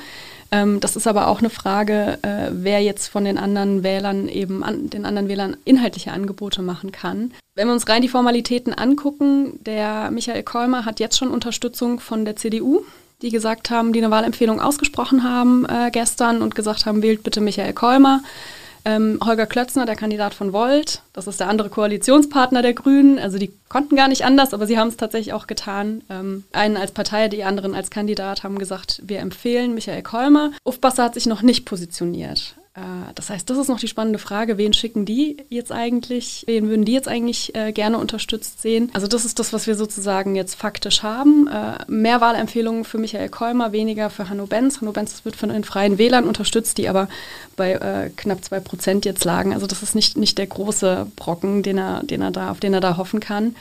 Ähm, 0.50 0.80
das 0.80 0.96
ist 0.96 1.06
aber 1.06 1.28
auch 1.28 1.40
eine 1.40 1.50
Frage, 1.50 2.18
äh, 2.22 2.50
wer 2.52 2.80
jetzt 2.80 3.08
von 3.08 3.24
den 3.24 3.38
anderen 3.38 3.82
Wählern 3.82 4.28
eben 4.28 4.62
an, 4.62 4.90
den 4.90 5.04
anderen 5.04 5.28
Wählern 5.28 5.56
inhaltliche 5.64 6.12
Angebote 6.12 6.62
machen 6.62 6.92
kann. 6.92 7.32
Wenn 7.54 7.68
wir 7.68 7.74
uns 7.74 7.88
rein 7.88 8.02
die 8.02 8.08
Formalitäten 8.08 8.74
angucken, 8.74 9.58
der 9.64 10.10
Michael 10.10 10.42
Kolmer 10.42 10.84
hat 10.84 11.00
jetzt 11.00 11.18
schon 11.18 11.30
Unterstützung 11.30 12.00
von 12.00 12.24
der 12.24 12.36
CDU 12.36 12.84
die 13.22 13.30
gesagt 13.30 13.70
haben, 13.70 13.92
die 13.92 14.00
eine 14.00 14.10
Wahlempfehlung 14.10 14.60
ausgesprochen 14.60 15.24
haben 15.24 15.64
äh, 15.66 15.90
gestern 15.90 16.42
und 16.42 16.54
gesagt 16.54 16.84
haben, 16.84 17.02
wählt 17.02 17.22
bitte 17.22 17.40
Michael 17.40 17.72
Kolmer. 17.72 18.22
Ähm, 18.84 19.18
Holger 19.24 19.46
Klötzner, 19.46 19.86
der 19.86 19.96
Kandidat 19.96 20.34
von 20.34 20.52
Volt, 20.52 21.02
das 21.12 21.26
ist 21.26 21.40
der 21.40 21.48
andere 21.48 21.70
Koalitionspartner 21.70 22.60
der 22.60 22.74
Grünen. 22.74 23.18
Also 23.18 23.38
die 23.38 23.52
konnten 23.68 23.96
gar 23.96 24.08
nicht 24.08 24.24
anders, 24.24 24.52
aber 24.52 24.66
sie 24.66 24.78
haben 24.78 24.88
es 24.88 24.96
tatsächlich 24.96 25.32
auch 25.32 25.46
getan. 25.46 26.02
Ähm, 26.10 26.44
einen 26.52 26.76
als 26.76 26.92
Partei, 26.92 27.28
die 27.28 27.44
anderen 27.44 27.74
als 27.74 27.90
Kandidat 27.90 28.42
haben 28.42 28.58
gesagt, 28.58 29.00
wir 29.04 29.20
empfehlen 29.20 29.74
Michael 29.74 30.02
Kolmer. 30.02 30.52
Ufbasser 30.64 31.04
hat 31.04 31.14
sich 31.14 31.26
noch 31.26 31.42
nicht 31.42 31.64
positioniert. 31.64 32.56
Äh, 32.74 32.80
das 33.14 33.30
heißt, 33.30 33.48
das 33.48 33.58
ist 33.58 33.68
noch 33.68 33.78
die 33.78 33.88
spannende 33.88 34.18
Frage, 34.18 34.58
wen 34.58 34.72
schicken 34.72 35.04
die 35.04 35.36
jetzt 35.48 35.72
eigentlich, 35.72 36.44
wen 36.46 36.68
würden 36.68 36.84
die 36.84 36.92
jetzt 36.92 37.08
eigentlich 37.08 37.54
äh, 37.54 37.72
gerne 37.72 37.98
unterstützt 37.98 38.60
sehen? 38.60 38.90
Also 38.92 39.06
das 39.06 39.24
ist 39.24 39.38
das, 39.38 39.52
was 39.52 39.66
wir 39.66 39.76
sozusagen 39.76 40.34
jetzt 40.34 40.54
faktisch 40.54 41.02
haben. 41.02 41.46
Äh, 41.46 41.78
mehr 41.88 42.20
Wahlempfehlungen 42.20 42.84
für 42.84 42.98
Michael 42.98 43.28
Kolmer, 43.28 43.72
weniger 43.72 44.10
für 44.10 44.28
Hanno 44.28 44.46
Benz. 44.46 44.80
Hanno 44.80 44.92
Benz 44.92 45.24
wird 45.24 45.36
von 45.36 45.48
den 45.48 45.64
Freien 45.64 45.98
Wählern 45.98 46.26
unterstützt, 46.26 46.78
die 46.78 46.88
aber 46.88 47.08
bei 47.56 47.72
äh, 47.72 48.10
knapp 48.16 48.44
zwei 48.44 48.60
Prozent 48.60 49.04
jetzt 49.04 49.24
lagen. 49.24 49.54
Also 49.54 49.66
das 49.66 49.82
ist 49.82 49.94
nicht, 49.94 50.16
nicht 50.16 50.38
der 50.38 50.46
große 50.46 51.06
Brocken, 51.16 51.62
den 51.62 51.78
er, 51.78 52.02
den 52.02 52.22
er 52.22 52.30
da, 52.30 52.50
auf 52.50 52.60
den 52.60 52.74
er 52.74 52.80
da 52.80 52.96
hoffen 52.96 53.20
kann. 53.20 53.54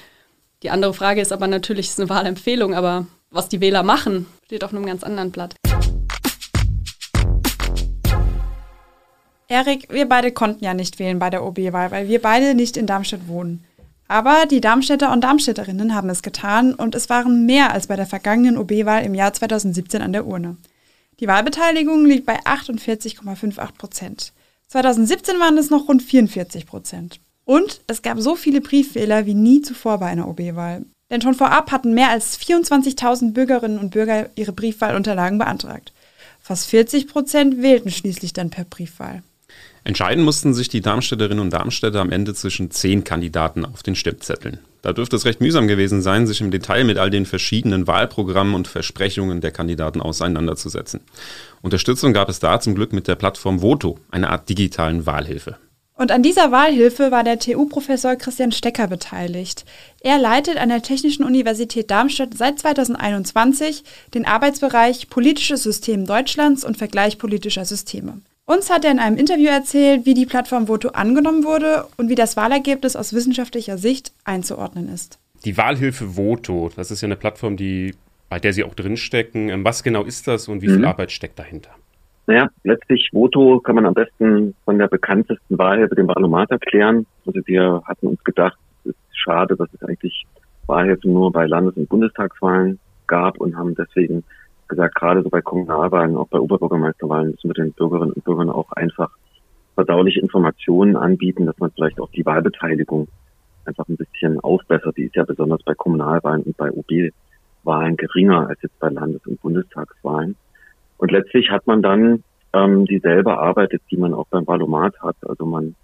Die 0.63 0.69
andere 0.69 0.93
Frage 0.93 1.21
ist 1.21 1.33
aber 1.33 1.47
natürlich, 1.47 1.87
es 1.87 1.93
ist 1.93 1.99
eine 1.99 2.09
Wahlempfehlung, 2.09 2.73
aber 2.73 3.05
was 3.29 3.49
die 3.49 3.59
Wähler 3.59 3.83
machen, 3.83 4.27
steht 4.45 4.63
auf 4.63 4.73
einem 4.73 4.85
ganz 4.85 5.03
anderen 5.03 5.31
Blatt. 5.31 5.55
Erik, 9.53 9.85
wir 9.91 10.09
beide 10.09 10.31
konnten 10.31 10.65
ja 10.65 10.73
nicht 10.73 10.97
wählen 10.97 11.19
bei 11.19 11.29
der 11.29 11.45
OB-Wahl, 11.45 11.91
weil 11.91 12.07
wir 12.07 12.19
beide 12.19 12.55
nicht 12.55 12.75
in 12.75 12.87
Darmstadt 12.87 13.27
wohnen. 13.27 13.63
Aber 14.07 14.47
die 14.47 14.61
Darmstädter 14.61 15.13
und 15.13 15.23
Darmstädterinnen 15.23 15.93
haben 15.93 16.09
es 16.09 16.23
getan 16.23 16.73
und 16.73 16.95
es 16.95 17.07
waren 17.07 17.45
mehr 17.45 17.71
als 17.71 17.85
bei 17.85 17.95
der 17.95 18.07
vergangenen 18.07 18.57
OB-Wahl 18.57 19.03
im 19.03 19.13
Jahr 19.13 19.31
2017 19.31 20.01
an 20.01 20.11
der 20.11 20.25
Urne. 20.25 20.57
Die 21.19 21.27
Wahlbeteiligung 21.27 22.03
liegt 22.03 22.25
bei 22.25 22.39
48,58 22.39 23.77
Prozent. 23.77 24.33
2017 24.69 25.39
waren 25.39 25.59
es 25.59 25.69
noch 25.69 25.87
rund 25.87 26.01
44 26.01 26.65
Prozent. 26.65 27.19
Und 27.45 27.81
es 27.85 28.01
gab 28.01 28.19
so 28.19 28.35
viele 28.35 28.59
Briefwähler 28.59 29.27
wie 29.27 29.35
nie 29.35 29.61
zuvor 29.61 29.99
bei 29.99 30.07
einer 30.07 30.27
OB-Wahl. 30.27 30.83
Denn 31.11 31.21
schon 31.21 31.35
vorab 31.35 31.71
hatten 31.71 31.93
mehr 31.93 32.09
als 32.09 32.39
24.000 32.39 33.33
Bürgerinnen 33.33 33.77
und 33.77 33.91
Bürger 33.91 34.31
ihre 34.33 34.51
Briefwahlunterlagen 34.51 35.37
beantragt. 35.37 35.93
Fast 36.41 36.65
40 36.65 37.07
Prozent 37.07 37.61
wählten 37.61 37.91
schließlich 37.91 38.33
dann 38.33 38.49
per 38.49 38.63
Briefwahl. 38.63 39.21
Entscheiden 39.85 40.23
mussten 40.23 40.53
sich 40.53 40.69
die 40.69 40.81
Darmstädterinnen 40.81 41.41
und 41.43 41.51
Darmstädter 41.51 41.99
am 41.99 42.11
Ende 42.11 42.33
zwischen 42.33 42.71
zehn 42.71 43.03
Kandidaten 43.03 43.65
auf 43.65 43.83
den 43.83 43.95
Stimmzetteln. 43.95 44.59
Da 44.81 44.93
dürfte 44.93 45.15
es 45.15 45.25
recht 45.25 45.41
mühsam 45.41 45.67
gewesen 45.67 46.01
sein, 46.01 46.27
sich 46.27 46.41
im 46.41 46.51
Detail 46.51 46.83
mit 46.83 46.97
all 46.97 47.09
den 47.09 47.25
verschiedenen 47.25 47.87
Wahlprogrammen 47.87 48.55
und 48.55 48.67
Versprechungen 48.67 49.41
der 49.41 49.51
Kandidaten 49.51 50.01
auseinanderzusetzen. 50.01 51.01
Unterstützung 51.61 52.13
gab 52.13 52.29
es 52.29 52.39
da 52.39 52.59
zum 52.59 52.75
Glück 52.75 52.93
mit 52.93 53.07
der 53.07 53.15
Plattform 53.15 53.61
Voto, 53.61 53.97
einer 54.11 54.29
Art 54.29 54.47
digitalen 54.49 55.05
Wahlhilfe. 55.05 55.57
Und 55.95 56.11
an 56.11 56.23
dieser 56.23 56.51
Wahlhilfe 56.51 57.11
war 57.11 57.23
der 57.23 57.39
TU-Professor 57.39 58.15
Christian 58.15 58.51
Stecker 58.51 58.87
beteiligt. 58.87 59.63
Er 60.01 60.17
leitet 60.17 60.57
an 60.57 60.69
der 60.69 60.81
Technischen 60.81 61.23
Universität 61.23 61.91
Darmstadt 61.91 62.35
seit 62.35 62.59
2021 62.59 63.83
den 64.13 64.25
Arbeitsbereich 64.25 65.07
Politisches 65.09 65.63
System 65.63 66.05
Deutschlands 66.05 66.65
und 66.65 66.77
Vergleich 66.77 67.19
politischer 67.19 67.63
Systeme. 67.63 68.21
Uns 68.45 68.69
hat 68.69 68.83
er 68.83 68.91
in 68.91 68.99
einem 68.99 69.15
Interview 69.15 69.47
erzählt, 69.47 70.05
wie 70.05 70.13
die 70.13 70.25
Plattform 70.25 70.67
Voto 70.67 70.89
angenommen 70.89 71.45
wurde 71.45 71.85
und 71.95 72.09
wie 72.09 72.15
das 72.15 72.35
Wahlergebnis 72.35 72.97
aus 72.97 73.13
wissenschaftlicher 73.13 73.77
Sicht 73.77 74.11
einzuordnen 74.25 74.89
ist. 74.89 75.17
Die 75.45 75.57
Wahlhilfe 75.57 76.17
Voto, 76.17 76.69
das 76.75 76.91
ist 76.91 77.01
ja 77.01 77.05
eine 77.05 77.15
Plattform, 77.15 77.55
die, 77.55 77.95
bei 78.29 78.39
der 78.39 78.51
Sie 78.51 78.65
auch 78.65 78.73
drinstecken. 78.73 79.47
Ähm, 79.47 79.63
was 79.63 79.81
genau 79.81 80.03
ist 80.03 80.27
das 80.27 80.49
und 80.49 80.61
wie 80.61 80.67
viel 80.67 80.79
mhm. 80.79 80.85
Arbeit 80.85 81.13
steckt 81.13 81.39
dahinter? 81.39 81.69
Naja, 82.27 82.49
letztlich 82.65 83.09
Voto 83.13 83.61
kann 83.61 83.75
man 83.75 83.85
am 83.85 83.93
besten 83.93 84.55
von 84.65 84.77
der 84.77 84.89
bekanntesten 84.89 85.57
Wahlhilfe, 85.57 85.95
dem 85.95 86.09
Wahlomat, 86.09 86.51
erklären. 86.51 87.05
Also 87.25 87.39
wir 87.45 87.81
hatten 87.85 88.07
uns 88.07 88.21
gedacht, 88.25 88.57
es 88.83 88.89
ist 88.89 88.97
schade, 89.11 89.55
dass 89.55 89.69
es 89.73 89.81
eigentlich 89.87 90.25
Wahlhilfen 90.67 91.13
nur 91.13 91.31
bei 91.31 91.45
Landes- 91.45 91.77
und 91.77 91.87
Bundestagswahlen 91.87 92.77
gab 93.07 93.39
und 93.39 93.55
haben 93.55 93.73
deswegen 93.75 94.25
gesagt, 94.73 94.95
gerade 94.95 95.23
so 95.23 95.29
bei 95.29 95.41
Kommunalwahlen, 95.41 96.17
auch 96.17 96.27
bei 96.27 96.39
Oberbürgermeisterwahlen 96.39 97.31
müssen 97.31 97.49
wir 97.49 97.53
den 97.53 97.73
Bürgerinnen 97.73 98.13
und 98.13 98.23
Bürgern 98.23 98.49
auch 98.49 98.71
einfach 98.71 99.11
verdauliche 99.75 100.19
Informationen 100.19 100.95
anbieten, 100.95 101.45
dass 101.45 101.57
man 101.57 101.71
vielleicht 101.71 101.99
auch 101.99 102.09
die 102.11 102.25
Wahlbeteiligung 102.25 103.07
einfach 103.65 103.87
ein 103.87 103.97
bisschen 103.97 104.39
aufbessert. 104.39 104.97
Die 104.97 105.03
ist 105.03 105.15
ja 105.15 105.23
besonders 105.23 105.63
bei 105.63 105.73
Kommunalwahlen 105.73 106.43
und 106.43 106.57
bei 106.57 106.71
OB-Wahlen 106.71 107.97
geringer 107.97 108.49
als 108.49 108.61
jetzt 108.61 108.79
bei 108.79 108.89
Landes- 108.89 109.25
und 109.25 109.41
Bundestagswahlen. 109.41 110.35
Und 110.97 111.11
letztlich 111.11 111.49
hat 111.49 111.65
man 111.65 111.81
dann 111.81 112.23
ähm, 112.53 112.85
dieselbe 112.85 113.37
Arbeit, 113.37 113.79
die 113.89 113.97
man 113.97 114.13
auch 114.13 114.27
beim 114.27 114.45
Wahlomat 114.47 115.01
hat. 115.01 115.17
Also 115.21 115.45
man 115.45 115.75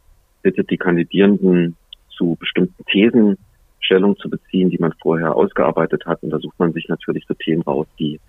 bittet 0.42 0.70
die 0.70 0.78
Kandidierenden 0.78 1.76
zu 2.10 2.38
bestimmten 2.40 2.86
Thesen 2.86 3.38
Stellung 3.80 4.18
zu 4.18 4.30
beziehen, 4.30 4.70
die 4.70 4.78
man 4.78 4.94
vorher 5.02 5.36
ausgearbeitet 5.36 6.06
hat. 6.06 6.22
Und 6.22 6.30
da 6.30 6.40
sucht 6.40 6.60
man 6.60 6.74
sich 6.74 6.88
natürlich 6.90 7.26
so 7.28 7.34
Themen 7.34 7.64
raus, 7.64 7.88
die 7.98 8.20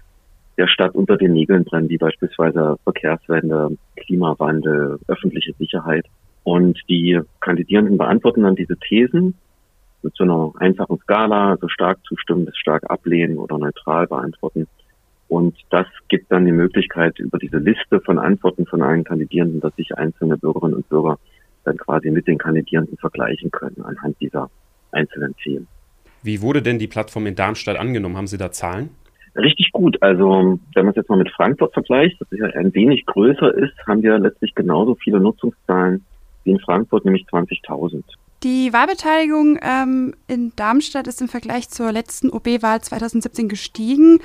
der 0.61 0.69
Stadt 0.69 0.95
unter 0.95 1.17
den 1.17 1.33
Nägeln 1.33 1.64
brennen, 1.64 1.88
wie 1.88 1.97
beispielsweise 1.97 2.76
Verkehrswende, 2.85 3.79
Klimawandel, 3.97 4.99
öffentliche 5.09 5.55
Sicherheit. 5.55 6.05
Und 6.45 6.79
die 6.87 7.19
Kandidierenden 7.40 7.97
beantworten 7.97 8.43
dann 8.43 8.57
diese 8.57 8.76
Thesen 8.76 9.35
mit 10.02 10.14
so 10.14 10.25
einer 10.25 10.52
einfachen 10.59 10.99
Skala, 10.99 11.57
so 11.59 11.69
stark 11.69 11.99
zustimmen 12.05 12.45
bis 12.45 12.59
stark 12.59 12.90
ablehnen 12.90 13.38
oder 13.38 13.57
neutral 13.57 14.07
beantworten. 14.07 14.67
Und 15.29 15.57
das 15.71 15.87
gibt 16.09 16.31
dann 16.31 16.45
die 16.45 16.52
Möglichkeit, 16.52 17.19
über 17.19 17.38
diese 17.38 17.59
Liste 17.59 18.00
von 18.00 18.19
Antworten 18.19 18.67
von 18.67 18.83
allen 18.83 19.05
Kandidierenden, 19.05 19.61
dass 19.61 19.75
sich 19.76 19.97
einzelne 19.97 20.37
Bürgerinnen 20.37 20.75
und 20.75 20.88
Bürger 20.90 21.19
dann 21.64 21.79
quasi 21.79 22.11
mit 22.11 22.26
den 22.26 22.37
Kandidierenden 22.37 22.99
vergleichen 22.99 23.50
können 23.50 23.83
anhand 23.83 24.21
dieser 24.21 24.50
einzelnen 24.93 25.35
Themen. 25.37 25.69
Wie 26.23 26.43
wurde 26.43 26.61
denn 26.61 26.79
die 26.79 26.88
Plattform 26.88 27.26
in 27.26 27.35
Darmstadt 27.35 27.79
angenommen? 27.79 28.19
Haben 28.19 28.26
Sie 28.26 28.37
da 28.37 28.52
Zahlen? 28.52 28.90
Richtig 29.37 29.73
gut. 29.73 30.03
Also 30.03 30.59
wenn 30.75 30.85
man 30.85 30.91
es 30.91 30.97
jetzt 30.97 31.09
mal 31.09 31.17
mit 31.17 31.31
Frankfurt 31.31 31.73
vergleicht, 31.73 32.21
das 32.21 32.29
ja 32.33 32.47
ein 32.47 32.75
wenig 32.75 33.07
größer 33.07 33.55
ist, 33.55 33.75
haben 33.87 34.03
wir 34.03 34.19
letztlich 34.19 34.55
genauso 34.55 34.95
viele 34.97 35.21
Nutzungszahlen 35.21 36.05
wie 36.45 36.51
in 36.51 36.61
Frankfurt, 36.61 37.05
nämlich 37.05 37.27
20.000. 37.31 38.03
Die 38.43 38.73
Wahlbeteiligung 38.73 39.59
ähm, 39.63 40.15
in 40.27 40.53
Darmstadt 40.57 41.07
ist 41.07 41.21
im 41.21 41.29
Vergleich 41.29 41.69
zur 41.69 41.93
letzten 41.93 42.31
OB-Wahl 42.31 42.81
2017 42.81 43.49
gestiegen. 43.49 44.19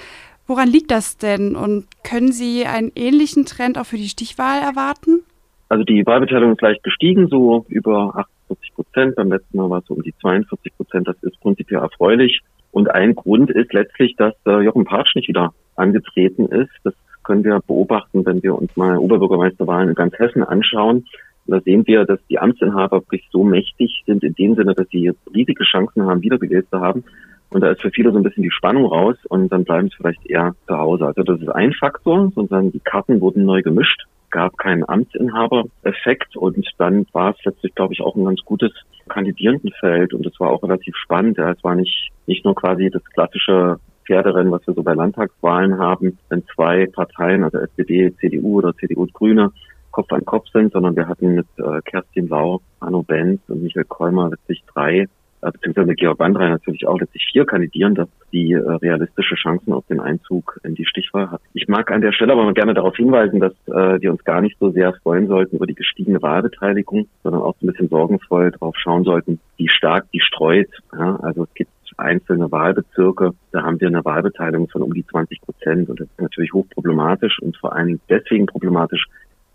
Woran 0.48 0.70
liegt 0.70 0.92
das 0.92 1.18
denn 1.18 1.56
und 1.56 1.88
können 2.04 2.32
Sie 2.32 2.66
einen 2.66 2.92
ähnlichen 2.96 3.46
Trend 3.46 3.78
auch 3.78 3.86
für 3.86 3.98
die 3.98 4.08
Stichwahl 4.08 4.62
erwarten? 4.62 5.24
Also 5.70 5.84
die 5.84 6.06
Wahlbeteiligung 6.06 6.54
ist 6.54 6.62
leicht 6.62 6.84
gestiegen, 6.84 7.28
so 7.28 7.66
über 7.68 8.16
48 8.48 8.74
Prozent. 8.76 9.16
Beim 9.16 9.32
letzten 9.32 9.58
Mal 9.58 9.70
war 9.70 9.80
es 9.80 9.86
so 9.88 9.96
um 9.96 10.04
die 10.04 10.14
42 10.22 10.78
Prozent. 10.78 11.08
Das 11.08 11.18
ist 11.22 11.40
prinzipiell 11.42 11.82
erfreulich. 11.82 12.42
Und 12.76 12.92
ein 12.92 13.16
Grund 13.16 13.50
ist 13.52 13.72
letztlich, 13.72 14.18
dass 14.18 14.34
äh, 14.46 14.60
Jochen 14.60 14.84
Patsch 14.84 15.16
nicht 15.16 15.30
wieder 15.30 15.54
angetreten 15.78 16.48
ist. 16.48 16.74
Das 16.84 16.94
können 17.24 17.46
wir 17.46 17.62
beobachten, 17.66 18.26
wenn 18.26 18.44
wir 18.44 18.54
uns 18.54 18.76
mal 18.76 18.98
Oberbürgermeisterwahlen 18.98 19.88
in 19.88 19.96
ganz 19.96 20.14
Hessen 20.20 20.44
anschauen. 20.44 21.06
Da 21.46 21.62
sehen 21.62 21.88
wir, 21.88 22.04
dass 22.04 22.20
die 22.30 22.38
Amtsinhaber 22.38 22.98
wirklich 22.98 23.30
so 23.32 23.46
mächtig 23.46 24.04
sind 24.06 24.26
in 24.26 24.34
dem 24.34 24.56
Sinne, 24.56 24.74
dass 24.74 24.90
sie 24.90 25.14
riesige 25.34 25.64
Chancen 25.64 26.06
haben, 26.06 26.22
wiedergewählt 26.22 26.68
zu 26.70 26.82
haben. 26.82 27.06
Und 27.50 27.62
da 27.62 27.72
ist 27.72 27.82
für 27.82 27.92
viele 27.92 28.12
so 28.12 28.18
ein 28.18 28.24
bisschen 28.24 28.44
die 28.44 28.52
Spannung 28.52 28.88
raus 28.88 29.16
und 29.30 29.54
dann 29.54 29.64
bleiben 29.64 29.88
sie 29.88 29.96
vielleicht 29.96 30.30
eher 30.30 30.54
zu 30.68 30.78
Hause. 30.78 31.06
Also 31.06 31.24
das 31.24 31.40
ist 31.40 31.48
ein 31.48 31.72
Faktor, 31.72 32.30
sondern 32.36 32.74
die 32.74 32.82
Karten 32.82 33.22
wurden 33.22 33.46
neu 33.46 33.62
gemischt 33.62 34.06
gab 34.36 34.58
keinen 34.58 34.88
Amtsinhaber-Effekt 34.88 36.36
und 36.36 36.68
dann 36.78 37.06
war 37.14 37.32
es 37.32 37.46
letztlich, 37.46 37.74
glaube 37.74 37.94
ich, 37.94 38.02
auch 38.02 38.18
ein 38.18 38.26
ganz 38.26 38.42
gutes 38.44 38.74
Kandidierendenfeld 39.08 40.14
und 40.14 40.26
es 40.26 40.38
war 40.42 40.50
auch 40.50 40.62
relativ 40.62 40.94
spannend. 40.98 41.38
Ja, 41.38 41.52
es 41.52 41.64
war 41.64 41.74
nicht, 41.76 42.12
nicht 42.28 42.44
nur 42.44 42.54
quasi 42.54 42.90
das 42.90 43.02
klassische 43.06 43.80
Pferderennen, 44.06 44.52
was 44.52 44.68
wir 44.68 44.74
so 44.74 44.84
bei 44.84 44.94
Landtagswahlen 44.94 45.80
haben, 45.80 46.20
wenn 46.28 46.44
zwei 46.54 46.86
Parteien, 46.88 47.46
also 47.46 47.60
SPD, 47.60 48.14
CDU 48.20 48.58
oder 48.58 48.76
CDU 48.76 49.04
und 49.04 49.14
Grüne, 49.14 49.54
Kopf 49.92 50.12
an 50.12 50.26
Kopf 50.26 50.50
sind, 50.52 50.74
sondern 50.74 50.98
wir 50.98 51.08
hatten 51.08 51.36
mit 51.36 51.48
äh, 51.58 51.80
Kerstin 51.86 52.28
Lau, 52.28 52.60
Arno 52.82 53.04
Benz 53.04 53.40
und 53.48 53.64
Michael 53.64 53.86
Kolmer 53.86 54.32
letztlich 54.32 54.62
drei 54.74 55.08
beziehungsweise 55.52 55.88
mit 55.88 56.00
Georg 56.00 56.20
Wandrei 56.20 56.50
natürlich 56.50 56.88
auch 56.88 57.00
letztlich 57.00 57.26
vier 57.32 57.46
kandidieren, 57.46 57.96
dass 57.96 58.10
die 58.32 58.54
äh, 58.54 58.58
realistische 58.60 59.36
Chancen 59.36 59.74
auf 59.74 59.86
den 59.88 60.00
Einzug 60.00 60.60
in 60.64 60.76
die 60.76 60.86
Stichwahl 60.86 61.32
hat. 61.32 61.42
Ich 61.54 61.68
mag 61.68 61.92
an 61.92 62.02
der 62.02 62.12
Stelle 62.12 62.34
aber 62.34 62.54
gerne 62.54 62.74
darauf 62.74 62.96
hinweisen, 62.96 63.40
dass 63.40 63.54
äh, 63.68 64.02
wir 64.02 64.12
uns 64.12 64.24
gar 64.24 64.42
nicht 64.42 64.58
so 64.60 64.72
sehr 64.72 64.94
freuen 65.04 65.28
sollten 65.28 65.56
über 65.56 65.68
die 65.68 65.76
gestiegene 65.76 66.22
Wahlbeteiligung, 66.22 67.08
sondern 67.24 67.42
auch 67.42 67.56
ein 67.62 67.68
bisschen 67.68 67.90
sorgenvoll 67.90 68.52
darauf 68.52 68.76
schauen 68.78 69.04
sollten, 69.04 69.40
wie 69.58 69.70
stark 69.70 70.12
die 70.12 70.22
streut. 70.22 70.70
Ja, 70.94 71.18
also 71.18 71.44
es 71.44 71.54
gibt 71.54 71.72
einzelne 71.98 72.52
Wahlbezirke, 72.52 73.32
da 73.52 73.64
haben 73.64 73.80
wir 73.80 73.88
eine 73.88 74.04
Wahlbeteiligung 74.04 74.70
von 74.70 74.82
um 74.82 74.94
die 74.94 75.06
20 75.06 75.42
Prozent 75.42 75.90
und 75.90 76.00
das 76.00 76.08
ist 76.08 76.22
natürlich 76.22 76.54
hochproblematisch 76.54 77.40
und 77.40 77.58
vor 77.58 77.76
Dingen 77.76 78.02
deswegen 78.10 78.46
problematisch, 78.46 79.06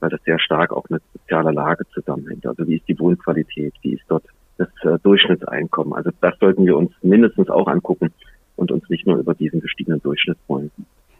weil 0.01 0.11
das 0.11 0.23
sehr 0.25 0.39
stark 0.39 0.73
auch 0.73 0.89
mit 0.89 1.03
sozialer 1.13 1.53
Lage 1.53 1.85
zusammenhängt. 1.93 2.47
Also 2.47 2.67
wie 2.67 2.77
ist 2.77 2.89
die 2.89 2.99
Wohnqualität, 2.99 3.75
wie 3.83 3.95
ist 3.95 4.05
dort 4.09 4.25
das 4.61 4.69
äh, 4.83 4.99
Durchschnittseinkommen. 5.03 5.95
Also 5.95 6.11
das 6.21 6.35
sollten 6.39 6.67
wir 6.67 6.77
uns 6.77 6.93
mindestens 7.03 7.49
auch 7.49 7.67
angucken 7.67 8.13
und 8.57 8.71
uns 8.71 8.89
nicht 8.89 9.07
nur 9.07 9.19
über 9.19 9.35
diesen 9.35 9.61
gestiegenen 9.61 10.03
Durchschnitt 10.03 10.39
freuen. 10.47 10.71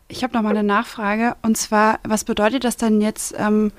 Ich 0.09 0.23
habe 0.23 0.35
noch 0.35 0.43
mal 0.43 0.51
eine 0.51 0.63
Nachfrage 0.63 1.37
und 1.43 1.57
zwar, 1.57 2.01
was 2.07 2.25
bedeutet 2.25 2.65
das 2.65 2.77
dann 2.77 3.01
jetzt 3.01 3.35
ähm, 3.39 3.73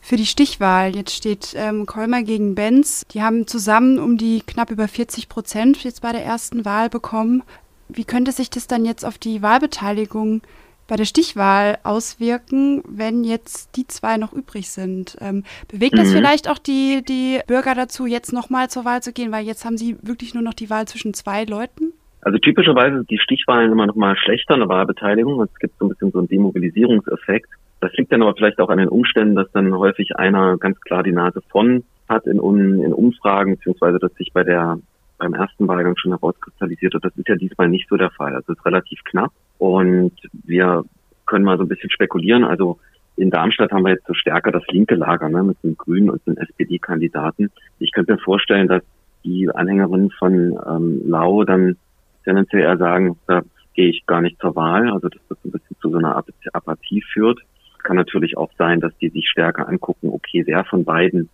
für 0.00 0.16
die 0.16 0.26
Stichwahl? 0.26 0.94
Jetzt 0.94 1.14
steht 1.14 1.54
ähm, 1.56 1.86
Kolmer 1.86 2.22
gegen 2.22 2.54
Benz. 2.54 3.04
Die 3.12 3.22
haben 3.22 3.46
zusammen 3.46 3.98
um 3.98 4.16
die 4.16 4.40
knapp 4.40 4.70
über 4.70 4.88
40 4.88 5.28
Prozent 5.28 5.82
jetzt 5.82 6.02
bei 6.02 6.12
der 6.12 6.24
ersten 6.24 6.64
Wahl 6.64 6.88
bekommen. 6.88 7.42
Wie 7.88 8.04
könnte 8.04 8.32
sich 8.32 8.50
das 8.50 8.66
dann 8.66 8.84
jetzt 8.84 9.04
auf 9.04 9.18
die 9.18 9.42
Wahlbeteiligung 9.42 10.42
bei 10.90 10.96
der 10.96 11.04
Stichwahl 11.04 11.78
auswirken, 11.84 12.82
wenn 12.86 13.22
jetzt 13.22 13.76
die 13.76 13.86
zwei 13.86 14.16
noch 14.16 14.32
übrig 14.32 14.70
sind? 14.70 15.16
Ähm, 15.20 15.44
bewegt 15.70 15.96
das 15.96 16.10
mhm. 16.10 16.16
vielleicht 16.16 16.50
auch 16.50 16.58
die, 16.58 17.02
die 17.08 17.38
Bürger 17.46 17.76
dazu, 17.76 18.06
jetzt 18.06 18.32
nochmal 18.32 18.68
zur 18.68 18.84
Wahl 18.84 19.00
zu 19.00 19.12
gehen, 19.12 19.30
weil 19.30 19.46
jetzt 19.46 19.64
haben 19.64 19.78
sie 19.78 19.96
wirklich 20.02 20.34
nur 20.34 20.42
noch 20.42 20.52
die 20.52 20.68
Wahl 20.68 20.88
zwischen 20.88 21.14
zwei 21.14 21.44
Leuten? 21.44 21.92
Also 22.22 22.38
typischerweise 22.38 22.96
sind 22.96 23.10
die 23.10 23.18
Stichwahlen 23.18 23.70
immer 23.70 23.86
noch 23.86 23.94
mal 23.94 24.16
schlechter 24.16 24.54
in 24.54 24.60
der 24.60 24.68
Wahlbeteiligung. 24.68 25.40
Es 25.40 25.58
gibt 25.60 25.78
so 25.78 25.86
ein 25.86 25.90
bisschen 25.90 26.10
so 26.10 26.18
einen 26.18 26.28
Demobilisierungseffekt. 26.28 27.48
Das 27.80 27.92
liegt 27.94 28.12
dann 28.12 28.22
aber 28.22 28.34
vielleicht 28.34 28.58
auch 28.58 28.68
an 28.68 28.78
den 28.78 28.88
Umständen, 28.88 29.36
dass 29.36 29.50
dann 29.52 29.72
häufig 29.72 30.16
einer 30.16 30.58
ganz 30.58 30.78
klar 30.80 31.04
die 31.04 31.12
Nase 31.12 31.40
von 31.50 31.84
hat 32.08 32.26
in, 32.26 32.38
in 32.38 32.92
Umfragen, 32.92 33.54
beziehungsweise 33.54 34.00
dass 34.00 34.12
sich 34.14 34.32
bei 34.32 34.42
der 34.42 34.78
beim 35.18 35.34
ersten 35.34 35.68
Wahlgang 35.68 35.96
schon 35.96 36.12
herauskristallisiert 36.12 36.94
hat. 36.94 37.04
Das 37.04 37.16
ist 37.16 37.28
ja 37.28 37.36
diesmal 37.36 37.68
nicht 37.68 37.88
so 37.88 37.96
der 37.96 38.10
Fall. 38.10 38.34
Also 38.34 38.52
es 38.52 38.58
ist 38.58 38.66
relativ 38.66 38.98
knapp. 39.04 39.30
Und 39.60 40.12
wir 40.32 40.84
können 41.26 41.44
mal 41.44 41.58
so 41.58 41.64
ein 41.64 41.68
bisschen 41.68 41.90
spekulieren. 41.90 42.44
Also 42.44 42.78
in 43.16 43.30
Darmstadt 43.30 43.70
haben 43.72 43.84
wir 43.84 43.92
jetzt 43.92 44.06
so 44.06 44.14
stärker 44.14 44.50
das 44.50 44.66
linke 44.68 44.94
Lager 44.94 45.28
ne, 45.28 45.42
mit 45.42 45.62
den 45.62 45.76
Grünen 45.76 46.08
und 46.08 46.26
den 46.26 46.38
SPD-Kandidaten. 46.38 47.50
Ich 47.78 47.92
könnte 47.92 48.12
mir 48.12 48.18
vorstellen, 48.18 48.68
dass 48.68 48.82
die 49.22 49.50
Anhängerinnen 49.50 50.10
von 50.12 50.58
ähm, 50.66 51.02
Lau 51.04 51.44
dann 51.44 51.76
tendenziell 52.24 52.62
eher 52.62 52.78
sagen, 52.78 53.18
da 53.26 53.42
gehe 53.74 53.90
ich 53.90 54.06
gar 54.06 54.22
nicht 54.22 54.40
zur 54.40 54.56
Wahl. 54.56 54.90
Also 54.90 55.10
dass 55.10 55.20
das 55.28 55.36
ein 55.44 55.50
bisschen 55.50 55.76
zu 55.78 55.90
so 55.90 55.98
einer 55.98 56.24
Apathie 56.54 57.02
führt. 57.12 57.40
Kann 57.82 57.96
natürlich 57.96 58.38
auch 58.38 58.50
sein, 58.56 58.80
dass 58.80 58.96
die 58.96 59.10
sich 59.10 59.28
stärker 59.28 59.68
angucken, 59.68 60.08
okay, 60.08 60.44
wer 60.46 60.64
von 60.64 60.86
beiden 60.86 61.28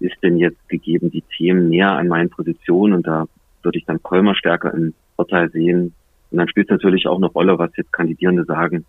ist 0.00 0.16
denn 0.22 0.36
jetzt 0.36 0.68
gegeben 0.68 1.10
die 1.10 1.24
Themen 1.36 1.70
näher 1.70 1.92
an 1.92 2.08
meinen 2.08 2.28
Positionen 2.28 2.92
und 2.92 3.06
da 3.06 3.24
würde 3.62 3.78
ich 3.78 3.86
dann 3.86 4.02
Kolmer 4.02 4.34
stärker 4.34 4.72
im 4.74 4.92
Vorteil 5.16 5.50
sehen 5.50 5.94
und 6.30 6.38
dann 6.38 6.48
spielt 6.48 6.68
es 6.68 6.72
natürlich 6.72 7.06
auch 7.06 7.16
eine 7.16 7.26
Rolle, 7.26 7.58
was 7.58 7.70
jetzt 7.76 7.92
Kandidierende 7.92 8.44
sagen, 8.44 8.84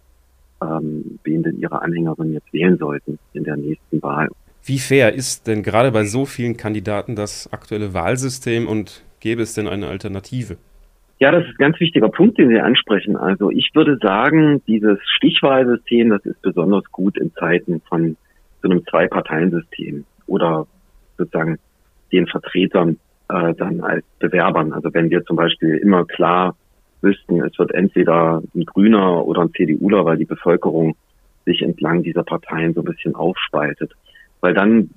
ähm, 0.61 1.19
wen 1.23 1.43
denn 1.43 1.59
ihre 1.59 1.81
Anhängerinnen 1.81 2.33
jetzt 2.33 2.53
wählen 2.53 2.77
sollten 2.77 3.19
in 3.33 3.43
der 3.43 3.57
nächsten 3.57 4.01
Wahl. 4.01 4.29
Wie 4.63 4.77
fair 4.77 5.13
ist 5.13 5.47
denn 5.47 5.63
gerade 5.63 5.91
bei 5.91 6.05
so 6.05 6.25
vielen 6.25 6.55
Kandidaten 6.55 7.15
das 7.15 7.51
aktuelle 7.51 7.93
Wahlsystem 7.93 8.67
und 8.67 9.03
gäbe 9.19 9.41
es 9.41 9.55
denn 9.55 9.67
eine 9.67 9.87
Alternative? 9.87 10.57
Ja, 11.19 11.31
das 11.31 11.43
ist 11.43 11.51
ein 11.51 11.57
ganz 11.57 11.79
wichtiger 11.79 12.09
Punkt, 12.09 12.37
den 12.37 12.49
Sie 12.49 12.59
ansprechen. 12.59 13.15
Also 13.15 13.51
ich 13.51 13.69
würde 13.73 13.97
sagen, 14.01 14.61
dieses 14.67 14.99
Stichwahlsystem, 15.17 16.09
das 16.09 16.25
ist 16.25 16.41
besonders 16.41 16.83
gut 16.91 17.17
in 17.17 17.33
Zeiten 17.33 17.81
von 17.87 18.17
so 18.61 18.69
einem 18.69 18.85
Zwei-Parteien-System 18.85 20.05
oder 20.27 20.67
sozusagen 21.17 21.57
den 22.11 22.27
Vertretern 22.27 22.97
äh, 23.29 23.53
dann 23.53 23.81
als 23.81 24.03
Bewerbern. 24.19 24.73
Also 24.73 24.93
wenn 24.93 25.09
wir 25.09 25.23
zum 25.23 25.35
Beispiel 25.35 25.77
immer 25.77 26.05
klar 26.05 26.55
wüssten, 27.01 27.41
es 27.41 27.57
wird 27.57 27.73
entweder 27.73 28.41
ein 28.55 28.65
Grüner 28.65 29.25
oder 29.25 29.41
ein 29.41 29.53
CDUler, 29.53 30.05
weil 30.05 30.17
die 30.17 30.25
Bevölkerung 30.25 30.95
sich 31.45 31.61
entlang 31.61 32.03
dieser 32.03 32.23
Parteien 32.23 32.73
so 32.73 32.81
ein 32.81 32.85
bisschen 32.85 33.15
aufspaltet. 33.15 33.91
Weil 34.41 34.53
dann 34.53 34.89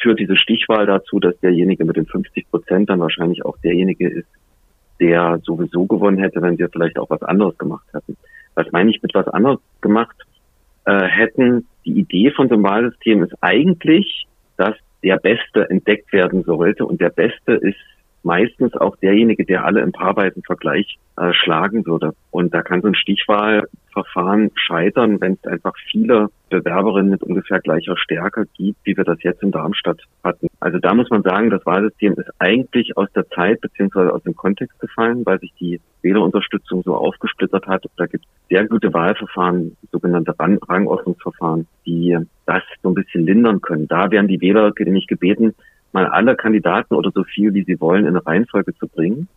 führt 0.00 0.20
diese 0.20 0.36
Stichwahl 0.36 0.86
dazu, 0.86 1.18
dass 1.18 1.38
derjenige 1.40 1.84
mit 1.84 1.96
den 1.96 2.06
50 2.06 2.50
Prozent 2.50 2.90
dann 2.90 3.00
wahrscheinlich 3.00 3.44
auch 3.44 3.56
derjenige 3.58 4.08
ist, 4.08 4.28
der 5.00 5.40
sowieso 5.44 5.86
gewonnen 5.86 6.18
hätte, 6.18 6.42
wenn 6.42 6.58
wir 6.58 6.68
vielleicht 6.68 6.98
auch 6.98 7.10
was 7.10 7.22
anderes 7.22 7.56
gemacht 7.58 7.86
hätten. 7.92 8.16
Was 8.54 8.70
meine 8.72 8.90
ich 8.90 9.02
mit 9.02 9.14
was 9.14 9.28
anderes 9.28 9.60
gemacht 9.80 10.16
äh, 10.84 11.04
hätten? 11.04 11.66
Die 11.84 11.98
Idee 11.98 12.30
von 12.32 12.50
einem 12.50 12.64
Wahlsystem 12.64 13.22
ist 13.22 13.34
eigentlich, 13.40 14.26
dass 14.56 14.74
der 15.02 15.16
Beste 15.18 15.70
entdeckt 15.70 16.12
werden 16.12 16.42
sollte 16.42 16.84
und 16.84 17.00
der 17.00 17.10
Beste 17.10 17.52
ist 17.54 17.76
meistens 18.22 18.74
auch 18.74 18.96
derjenige, 18.96 19.44
der 19.44 19.64
alle 19.64 19.80
im 19.80 19.92
paarweisen 19.92 20.42
Vergleich 20.42 20.98
äh, 21.16 21.32
schlagen 21.32 21.86
würde. 21.86 22.14
Und 22.30 22.54
da 22.54 22.62
kann 22.62 22.82
so 22.82 22.88
ein 22.88 22.94
Stichwahlverfahren 22.94 24.50
scheitern, 24.54 25.20
wenn 25.20 25.34
es 25.34 25.44
einfach 25.44 25.74
viele 25.90 26.28
Bewerberinnen 26.50 27.10
mit 27.10 27.22
ungefähr 27.22 27.60
gleicher 27.60 27.96
Stärke 27.96 28.46
gibt, 28.54 28.78
wie 28.84 28.96
wir 28.96 29.04
das 29.04 29.22
jetzt 29.22 29.42
in 29.42 29.50
Darmstadt 29.50 30.00
hatten. 30.24 30.48
Also 30.60 30.78
da 30.78 30.94
muss 30.94 31.10
man 31.10 31.22
sagen, 31.22 31.50
das 31.50 31.64
Wahlsystem 31.66 32.14
ist 32.14 32.30
eigentlich 32.38 32.96
aus 32.96 33.08
der 33.14 33.28
Zeit 33.30 33.60
beziehungsweise 33.60 34.12
aus 34.12 34.22
dem 34.22 34.34
Kontext 34.34 34.78
gefallen, 34.80 35.24
weil 35.26 35.38
sich 35.40 35.52
die 35.60 35.80
Wählerunterstützung 36.02 36.82
so 36.82 36.94
aufgesplittert 36.94 37.66
hat. 37.66 37.84
Da 37.96 38.06
gibt 38.06 38.24
es 38.24 38.48
sehr 38.48 38.66
gute 38.66 38.92
Wahlverfahren, 38.94 39.76
sogenannte 39.92 40.34
Rangordnungsverfahren, 40.38 41.66
die 41.84 42.16
das 42.46 42.62
so 42.82 42.90
ein 42.90 42.94
bisschen 42.94 43.26
lindern 43.26 43.60
können. 43.60 43.88
Da 43.88 44.10
werden 44.10 44.28
die 44.28 44.40
Wähler 44.40 44.72
nämlich 44.78 45.06
gebeten, 45.06 45.54
mal 45.92 46.06
alle 46.06 46.36
Kandidaten 46.36 46.94
oder 46.94 47.10
so 47.14 47.24
viel, 47.24 47.54
wie 47.54 47.64
sie 47.64 47.80
wollen, 47.80 48.04
in 48.04 48.16
eine 48.16 48.26
Reihenfolge 48.26 48.74
zu 48.76 48.86
bringen. 48.88 49.28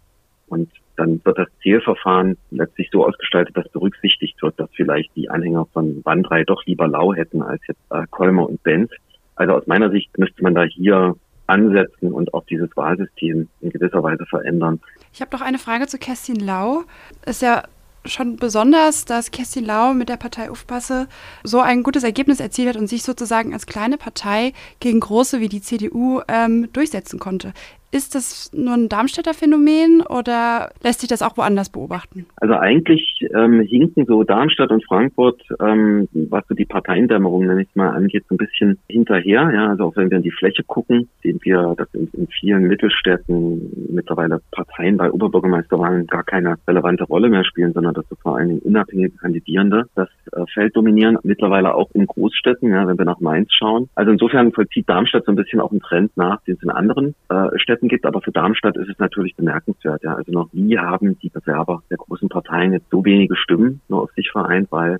Und 0.47 0.69
dann 0.97 1.23
wird 1.23 1.37
das 1.37 1.47
Zählverfahren 1.63 2.37
letztlich 2.49 2.89
so 2.91 3.05
ausgestaltet, 3.05 3.55
dass 3.55 3.69
berücksichtigt 3.69 4.41
wird, 4.41 4.59
dass 4.59 4.69
vielleicht 4.73 5.15
die 5.15 5.29
Anhänger 5.29 5.65
von 5.71 6.01
Wandrei 6.03 6.43
doch 6.43 6.65
lieber 6.65 6.87
Lau 6.87 7.13
hätten 7.13 7.41
als 7.41 7.61
jetzt 7.67 7.79
äh, 7.89 8.05
Kolmer 8.11 8.49
und 8.49 8.61
Benz. 8.63 8.91
Also 9.35 9.53
aus 9.53 9.65
meiner 9.67 9.89
Sicht 9.89 10.17
müsste 10.17 10.43
man 10.43 10.53
da 10.53 10.63
hier 10.63 11.15
ansetzen 11.47 12.11
und 12.11 12.33
auch 12.33 12.45
dieses 12.45 12.75
Wahlsystem 12.75 13.47
in 13.61 13.69
gewisser 13.69 14.03
Weise 14.03 14.25
verändern. 14.25 14.79
Ich 15.13 15.21
habe 15.21 15.35
noch 15.35 15.41
eine 15.41 15.57
Frage 15.57 15.87
zu 15.87 15.97
Kerstin 15.97 16.39
Lau. 16.39 16.83
Ist 17.25 17.41
ja 17.41 17.63
schon 18.05 18.37
besonders, 18.37 19.05
dass 19.05 19.31
Kerstin 19.31 19.65
Lau 19.65 19.93
mit 19.93 20.09
der 20.09 20.17
Partei 20.17 20.49
Aufpasse 20.49 21.07
so 21.43 21.59
ein 21.59 21.83
gutes 21.83 22.03
Ergebnis 22.03 22.39
erzielt 22.39 22.69
hat 22.69 22.77
und 22.77 22.87
sich 22.87 23.03
sozusagen 23.03 23.53
als 23.53 23.65
kleine 23.65 23.97
Partei 23.97 24.53
gegen 24.79 24.99
große 24.99 25.39
wie 25.39 25.49
die 25.49 25.61
CDU 25.61 26.21
ähm, 26.27 26.71
durchsetzen 26.73 27.19
konnte. 27.19 27.53
Ist 27.93 28.15
das 28.15 28.51
nur 28.53 28.73
ein 28.73 28.87
Darmstädter 28.87 29.33
Phänomen 29.33 30.01
oder 30.01 30.71
lässt 30.81 31.01
sich 31.01 31.09
das 31.09 31.21
auch 31.21 31.35
woanders 31.35 31.69
beobachten? 31.69 32.25
Also 32.37 32.53
eigentlich 32.53 33.19
ähm, 33.35 33.59
hinken 33.61 34.05
so 34.05 34.23
Darmstadt 34.23 34.71
und 34.71 34.85
Frankfurt, 34.85 35.41
ähm, 35.59 36.07
was 36.13 36.45
so 36.47 36.55
die 36.55 36.65
Parteiendämmerung, 36.65 37.45
nenne 37.45 37.63
ich 37.63 37.75
mal, 37.75 37.89
angeht, 37.89 38.23
so 38.29 38.35
ein 38.35 38.37
bisschen 38.37 38.79
hinterher. 38.87 39.51
Ja, 39.53 39.67
also 39.67 39.85
auch 39.85 39.95
wenn 39.97 40.09
wir 40.09 40.17
in 40.17 40.23
die 40.23 40.31
Fläche 40.31 40.63
gucken, 40.63 41.09
sehen 41.21 41.39
wir, 41.43 41.75
dass 41.77 41.93
in, 41.93 42.09
in 42.13 42.27
vielen 42.27 42.63
Mittelstädten 42.63 43.89
mittlerweile 43.89 44.41
Parteien 44.51 44.95
bei 44.95 45.11
Oberbürgermeisterwahlen 45.11 46.07
gar 46.07 46.23
keine 46.23 46.55
relevante 46.67 47.03
Rolle 47.03 47.27
mehr 47.27 47.43
spielen, 47.43 47.73
sondern 47.73 47.93
dass 47.93 48.07
so 48.07 48.15
vor 48.15 48.37
allen 48.37 48.47
Dingen 48.47 48.61
unabhängige 48.61 49.17
Kandidierende 49.17 49.87
das 49.95 50.07
äh, 50.31 50.45
Feld 50.53 50.75
dominieren. 50.77 51.17
Mittlerweile 51.23 51.75
auch 51.75 51.89
in 51.93 52.07
Großstädten, 52.07 52.71
ja, 52.71 52.87
wenn 52.87 52.97
wir 52.97 53.05
nach 53.05 53.19
Mainz 53.19 53.49
schauen. 53.53 53.89
Also 53.95 54.11
insofern 54.11 54.53
vollzieht 54.53 54.87
Darmstadt 54.87 55.25
so 55.25 55.31
ein 55.33 55.35
bisschen 55.35 55.59
auch 55.59 55.71
einen 55.71 55.81
Trend 55.81 56.15
nach, 56.15 56.41
den 56.43 56.55
es 56.55 56.63
in 56.63 56.69
anderen 56.69 57.15
äh, 57.29 57.59
Städten 57.59 57.80
Möglichkeiten 57.81 57.87
gibt, 57.87 58.05
aber 58.05 58.21
für 58.21 58.31
Darmstadt 58.31 58.77
ist 58.77 58.89
es 58.89 58.99
natürlich 58.99 59.35
bemerkenswert. 59.35 60.03
Ja. 60.03 60.15
Also 60.15 60.31
noch 60.31 60.51
nie 60.53 60.77
haben 60.77 61.17
die 61.19 61.29
Bewerber 61.29 61.83
der 61.89 61.97
großen 61.97 62.29
Parteien 62.29 62.73
jetzt 62.73 62.89
so 62.89 63.03
wenige 63.03 63.35
Stimmen 63.35 63.81
nur 63.89 64.03
auf 64.03 64.11
sich 64.15 64.29
vereint, 64.31 64.71
weil 64.71 64.99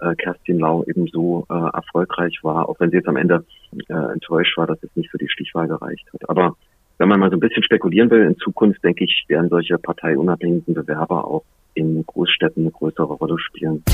äh, 0.00 0.14
Kerstin 0.14 0.58
Lau 0.58 0.84
eben 0.84 1.06
so 1.08 1.46
äh, 1.50 1.54
erfolgreich 1.54 2.38
war, 2.42 2.68
auch 2.68 2.78
wenn 2.80 2.90
sie 2.90 2.96
jetzt 2.96 3.08
am 3.08 3.16
Ende 3.16 3.44
äh, 3.88 4.12
enttäuscht 4.12 4.56
war, 4.56 4.66
dass 4.66 4.82
es 4.82 4.90
nicht 4.94 5.10
für 5.10 5.18
die 5.18 5.28
Stichwahl 5.28 5.68
gereicht 5.68 6.06
hat. 6.12 6.28
Aber 6.28 6.56
wenn 6.98 7.08
man 7.08 7.20
mal 7.20 7.30
so 7.30 7.36
ein 7.36 7.40
bisschen 7.40 7.62
spekulieren 7.62 8.10
will, 8.10 8.22
in 8.22 8.36
Zukunft, 8.38 8.82
denke 8.82 9.04
ich, 9.04 9.24
werden 9.28 9.48
solche 9.48 9.78
parteiunabhängigen 9.78 10.74
Bewerber 10.74 11.24
auch 11.24 11.44
in 11.74 12.04
Großstädten 12.04 12.64
eine 12.64 12.72
größere 12.72 13.12
Rolle 13.14 13.38
spielen. 13.38 13.84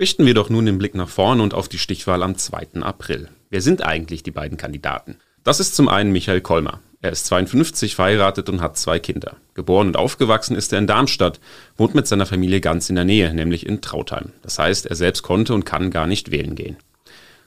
Richten 0.00 0.26
wir 0.26 0.34
doch 0.34 0.48
nun 0.48 0.66
den 0.66 0.78
Blick 0.78 0.94
nach 0.94 1.08
vorne 1.08 1.42
und 1.42 1.54
auf 1.54 1.68
die 1.68 1.78
Stichwahl 1.78 2.22
am 2.22 2.36
2. 2.36 2.82
April. 2.82 3.28
Wer 3.50 3.62
sind 3.62 3.84
eigentlich 3.84 4.22
die 4.22 4.30
beiden 4.30 4.58
Kandidaten? 4.58 5.16
Das 5.42 5.60
ist 5.60 5.74
zum 5.74 5.88
einen 5.88 6.12
Michael 6.12 6.42
Kolmer. 6.42 6.80
Er 7.00 7.12
ist 7.12 7.26
52, 7.26 7.94
verheiratet 7.94 8.48
und 8.48 8.60
hat 8.60 8.76
zwei 8.76 8.98
Kinder. 8.98 9.36
Geboren 9.54 9.86
und 9.86 9.96
aufgewachsen 9.96 10.56
ist 10.56 10.72
er 10.72 10.80
in 10.80 10.86
Darmstadt, 10.86 11.40
wohnt 11.76 11.94
mit 11.94 12.06
seiner 12.06 12.26
Familie 12.26 12.60
ganz 12.60 12.90
in 12.90 12.96
der 12.96 13.04
Nähe, 13.04 13.32
nämlich 13.32 13.64
in 13.64 13.80
Trautheim. 13.80 14.32
Das 14.42 14.58
heißt, 14.58 14.86
er 14.86 14.96
selbst 14.96 15.22
konnte 15.22 15.54
und 15.54 15.64
kann 15.64 15.90
gar 15.90 16.06
nicht 16.06 16.30
wählen 16.30 16.56
gehen. 16.56 16.76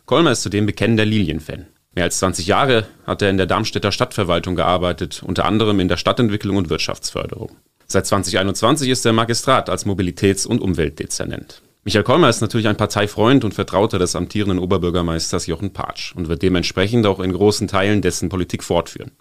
Kolmer 0.06 0.32
ist 0.32 0.42
zudem 0.42 0.66
bekennender 0.66 1.06
Lilienfan. 1.06 1.68
Mehr 1.94 2.06
als 2.06 2.18
20 2.20 2.48
Jahre 2.48 2.88
hat 3.06 3.22
er 3.22 3.30
in 3.30 3.38
der 3.38 3.46
Darmstädter 3.46 3.92
Stadtverwaltung 3.92 4.56
gearbeitet, 4.56 5.22
unter 5.24 5.46
anderem 5.46 5.80
in 5.82 5.90
der 5.90 5.98
Stadtentwicklung 5.98 6.56
und 6.56 6.70
Wirtschaftsförderung. 6.70 7.52
Seit 7.86 8.08
2021 8.08 8.90
ist 8.90 9.06
er 9.06 9.12
Magistrat 9.12 9.70
als 9.70 9.86
Mobilitäts- 9.86 10.48
und 10.48 10.62
Umweltdezernent. 10.62 11.62
Michael 11.84 12.04
Kolmer 12.04 12.30
ist 12.30 12.42
natürlich 12.42 12.68
ein 12.68 12.78
Parteifreund 12.78 13.44
und 13.44 13.56
Vertrauter 13.56 13.98
des 13.98 14.16
amtierenden 14.16 14.60
Oberbürgermeisters 14.60 15.48
Jochen 15.48 15.74
Patsch 15.74 16.16
und 16.16 16.28
wird 16.28 16.44
dementsprechend 16.44 17.08
auch 17.08 17.20
in 17.20 17.34
großen 17.34 17.68
Teilen 17.68 18.04
dessen 18.04 18.30
Politik 18.30 18.64
fortführen. 18.64 19.12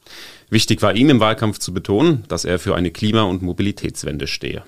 Wichtig 0.50 0.82
war 0.82 0.94
ihm 0.94 1.08
im 1.08 1.20
Wahlkampf 1.20 1.58
zu 1.58 1.72
betonen, 1.72 2.24
dass 2.28 2.44
er 2.44 2.58
für 2.58 2.74
eine 2.74 2.90
Klima- 2.90 3.22
und 3.22 3.40
Mobilitätswende 3.40 4.26
stehe. 4.26 4.62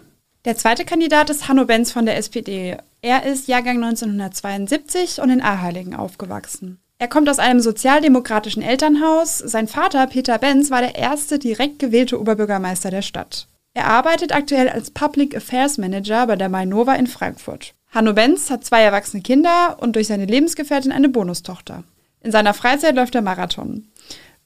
Der 0.47 0.57
zweite 0.57 0.87
Kandidat 0.87 1.29
ist 1.29 1.49
Hanno 1.49 1.67
Benz 1.67 1.93
von 1.93 2.07
der 2.07 2.17
SPD. 2.17 2.79
Er 3.03 3.27
ist 3.27 3.47
Jahrgang 3.47 3.77
1972 3.85 5.21
und 5.21 5.29
in 5.29 5.43
Aheiligen 5.43 5.95
aufgewachsen. 5.95 6.79
Er 6.97 7.09
kommt 7.09 7.29
aus 7.29 7.39
einem 7.39 7.61
sozialdemokratischen 7.61 8.63
Elternhaus. 8.63 9.37
Sein 9.37 9.69
Vater, 9.69 10.07
Peter 10.07 10.39
Benz, 10.39 10.71
war 10.71 10.81
der 10.81 10.95
erste 10.95 11.39
direkt 11.39 11.79
gewählte 11.79 12.19
Oberbürgermeister 12.19 12.91
der 12.91 13.03
Stadt. 13.03 13.49
Er 13.75 13.87
arbeitet 13.87 14.35
aktuell 14.35 14.71
als 14.71 14.91
Public 14.91 15.37
Affairs 15.37 15.77
Manager 15.77 16.27
bei 16.27 16.37
der 16.37 16.49
Mainova 16.49 16.95
in 16.95 17.07
Frankfurt. 17.07 17.75
Hanno 17.93 18.15
Benz 18.15 18.49
hat 18.49 18.65
zwei 18.65 18.81
erwachsene 18.81 19.23
Kinder 19.23 19.77
und 19.79 19.97
durch 19.97 20.07
seine 20.07 20.25
Lebensgefährtin 20.25 20.93
eine 20.93 21.11
Bonustochter. 21.11 21.85
In 22.23 22.33
seiner 22.33 22.55
Freizeit 22.55 22.97
läuft 22.97 23.15
er 23.15 23.21
Marathon. 23.21 23.87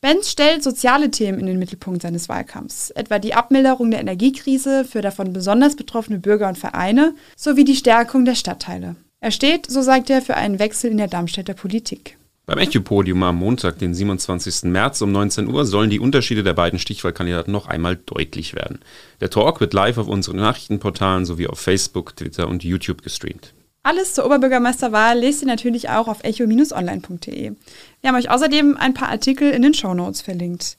Benz 0.00 0.30
stellt 0.32 0.64
soziale 0.64 1.12
Themen 1.12 1.38
in 1.38 1.46
den 1.46 1.58
Mittelpunkt 1.60 2.02
seines 2.02 2.28
Wahlkampfs, 2.28 2.90
etwa 2.90 3.20
die 3.20 3.34
Abmilderung 3.34 3.92
der 3.92 4.00
Energiekrise 4.00 4.84
für 4.84 5.00
davon 5.00 5.32
besonders 5.32 5.76
betroffene 5.76 6.18
Bürger 6.18 6.48
und 6.48 6.58
Vereine 6.58 7.14
sowie 7.36 7.64
die 7.64 7.76
Stärkung 7.76 8.24
der 8.24 8.34
Stadtteile. 8.34 8.96
Er 9.20 9.30
steht, 9.30 9.70
so 9.70 9.80
sagt 9.80 10.10
er, 10.10 10.22
für 10.22 10.36
einen 10.36 10.58
Wechsel 10.58 10.90
in 10.90 10.98
der 10.98 11.08
Darmstädter 11.08 11.54
Politik. 11.54 12.18
Beim 12.46 12.58
Echo-Podium 12.58 13.24
am 13.24 13.36
Montag, 13.36 13.80
den 13.80 13.92
27. 13.92 14.70
März 14.70 15.02
um 15.02 15.10
19 15.10 15.48
Uhr, 15.48 15.66
sollen 15.66 15.90
die 15.90 15.98
Unterschiede 15.98 16.44
der 16.44 16.54
beiden 16.54 16.78
Stichwahlkandidaten 16.78 17.52
noch 17.52 17.66
einmal 17.66 17.96
deutlich 17.96 18.54
werden. 18.54 18.78
Der 19.20 19.30
Talk 19.30 19.60
wird 19.60 19.74
live 19.74 19.98
auf 19.98 20.06
unseren 20.06 20.36
Nachrichtenportalen 20.36 21.24
sowie 21.24 21.48
auf 21.48 21.58
Facebook, 21.58 22.14
Twitter 22.14 22.46
und 22.46 22.62
YouTube 22.62 23.02
gestreamt. 23.02 23.52
Alles 23.82 24.14
zur 24.14 24.26
Oberbürgermeisterwahl 24.26 25.18
lest 25.18 25.42
ihr 25.42 25.48
natürlich 25.48 25.90
auch 25.90 26.06
auf 26.06 26.22
echo-online.de. 26.22 27.52
Wir 28.00 28.08
haben 28.08 28.16
euch 28.16 28.30
außerdem 28.30 28.76
ein 28.76 28.94
paar 28.94 29.08
Artikel 29.08 29.50
in 29.50 29.62
den 29.62 29.74
Shownotes 29.74 30.22
verlinkt. 30.22 30.76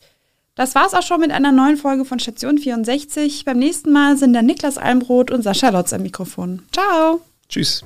Das 0.55 0.73
war's 0.73 0.93
auch 0.93 1.03
schon 1.03 1.19
mit 1.19 1.31
einer 1.31 1.51
neuen 1.51 1.75
Folge 1.75 2.05
von 2.05 2.19
Station 2.19 2.57
64. 2.57 3.43
Beim 3.43 3.59
nächsten 3.59 3.91
Mal 3.91 4.17
sind 4.17 4.33
dann 4.33 4.45
Niklas 4.45 4.77
Almroth 4.77 5.31
und 5.31 5.41
Sascha 5.43 5.69
Lotz 5.69 5.91
am 5.91 6.01
Mikrofon. 6.01 6.63
Ciao! 6.71 7.21
Tschüss! 7.49 7.83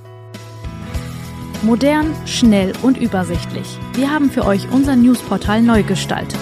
Modern, 1.63 2.15
schnell 2.25 2.73
und 2.81 2.97
übersichtlich. 2.97 3.77
Wir 3.93 4.11
haben 4.11 4.31
für 4.31 4.45
euch 4.45 4.67
unser 4.71 4.95
Newsportal 4.95 5.61
neu 5.61 5.83
gestaltet. 5.83 6.39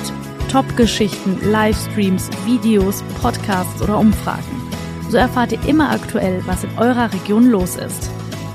Top-Geschichten, 0.49 1.37
Livestreams, 1.43 2.29
Videos, 2.45 3.03
Podcasts 3.21 3.81
oder 3.81 3.97
Umfragen. 3.97 4.43
So 5.09 5.17
erfahrt 5.17 5.51
ihr 5.51 5.67
immer 5.67 5.91
aktuell, 5.91 6.41
was 6.45 6.63
in 6.63 6.77
eurer 6.77 7.11
Region 7.11 7.49
los 7.49 7.75
ist. 7.75 8.09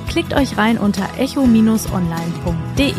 Klickt 0.09 0.33
euch 0.33 0.57
rein 0.57 0.79
unter 0.79 1.07
echo-online.de. 1.19 2.95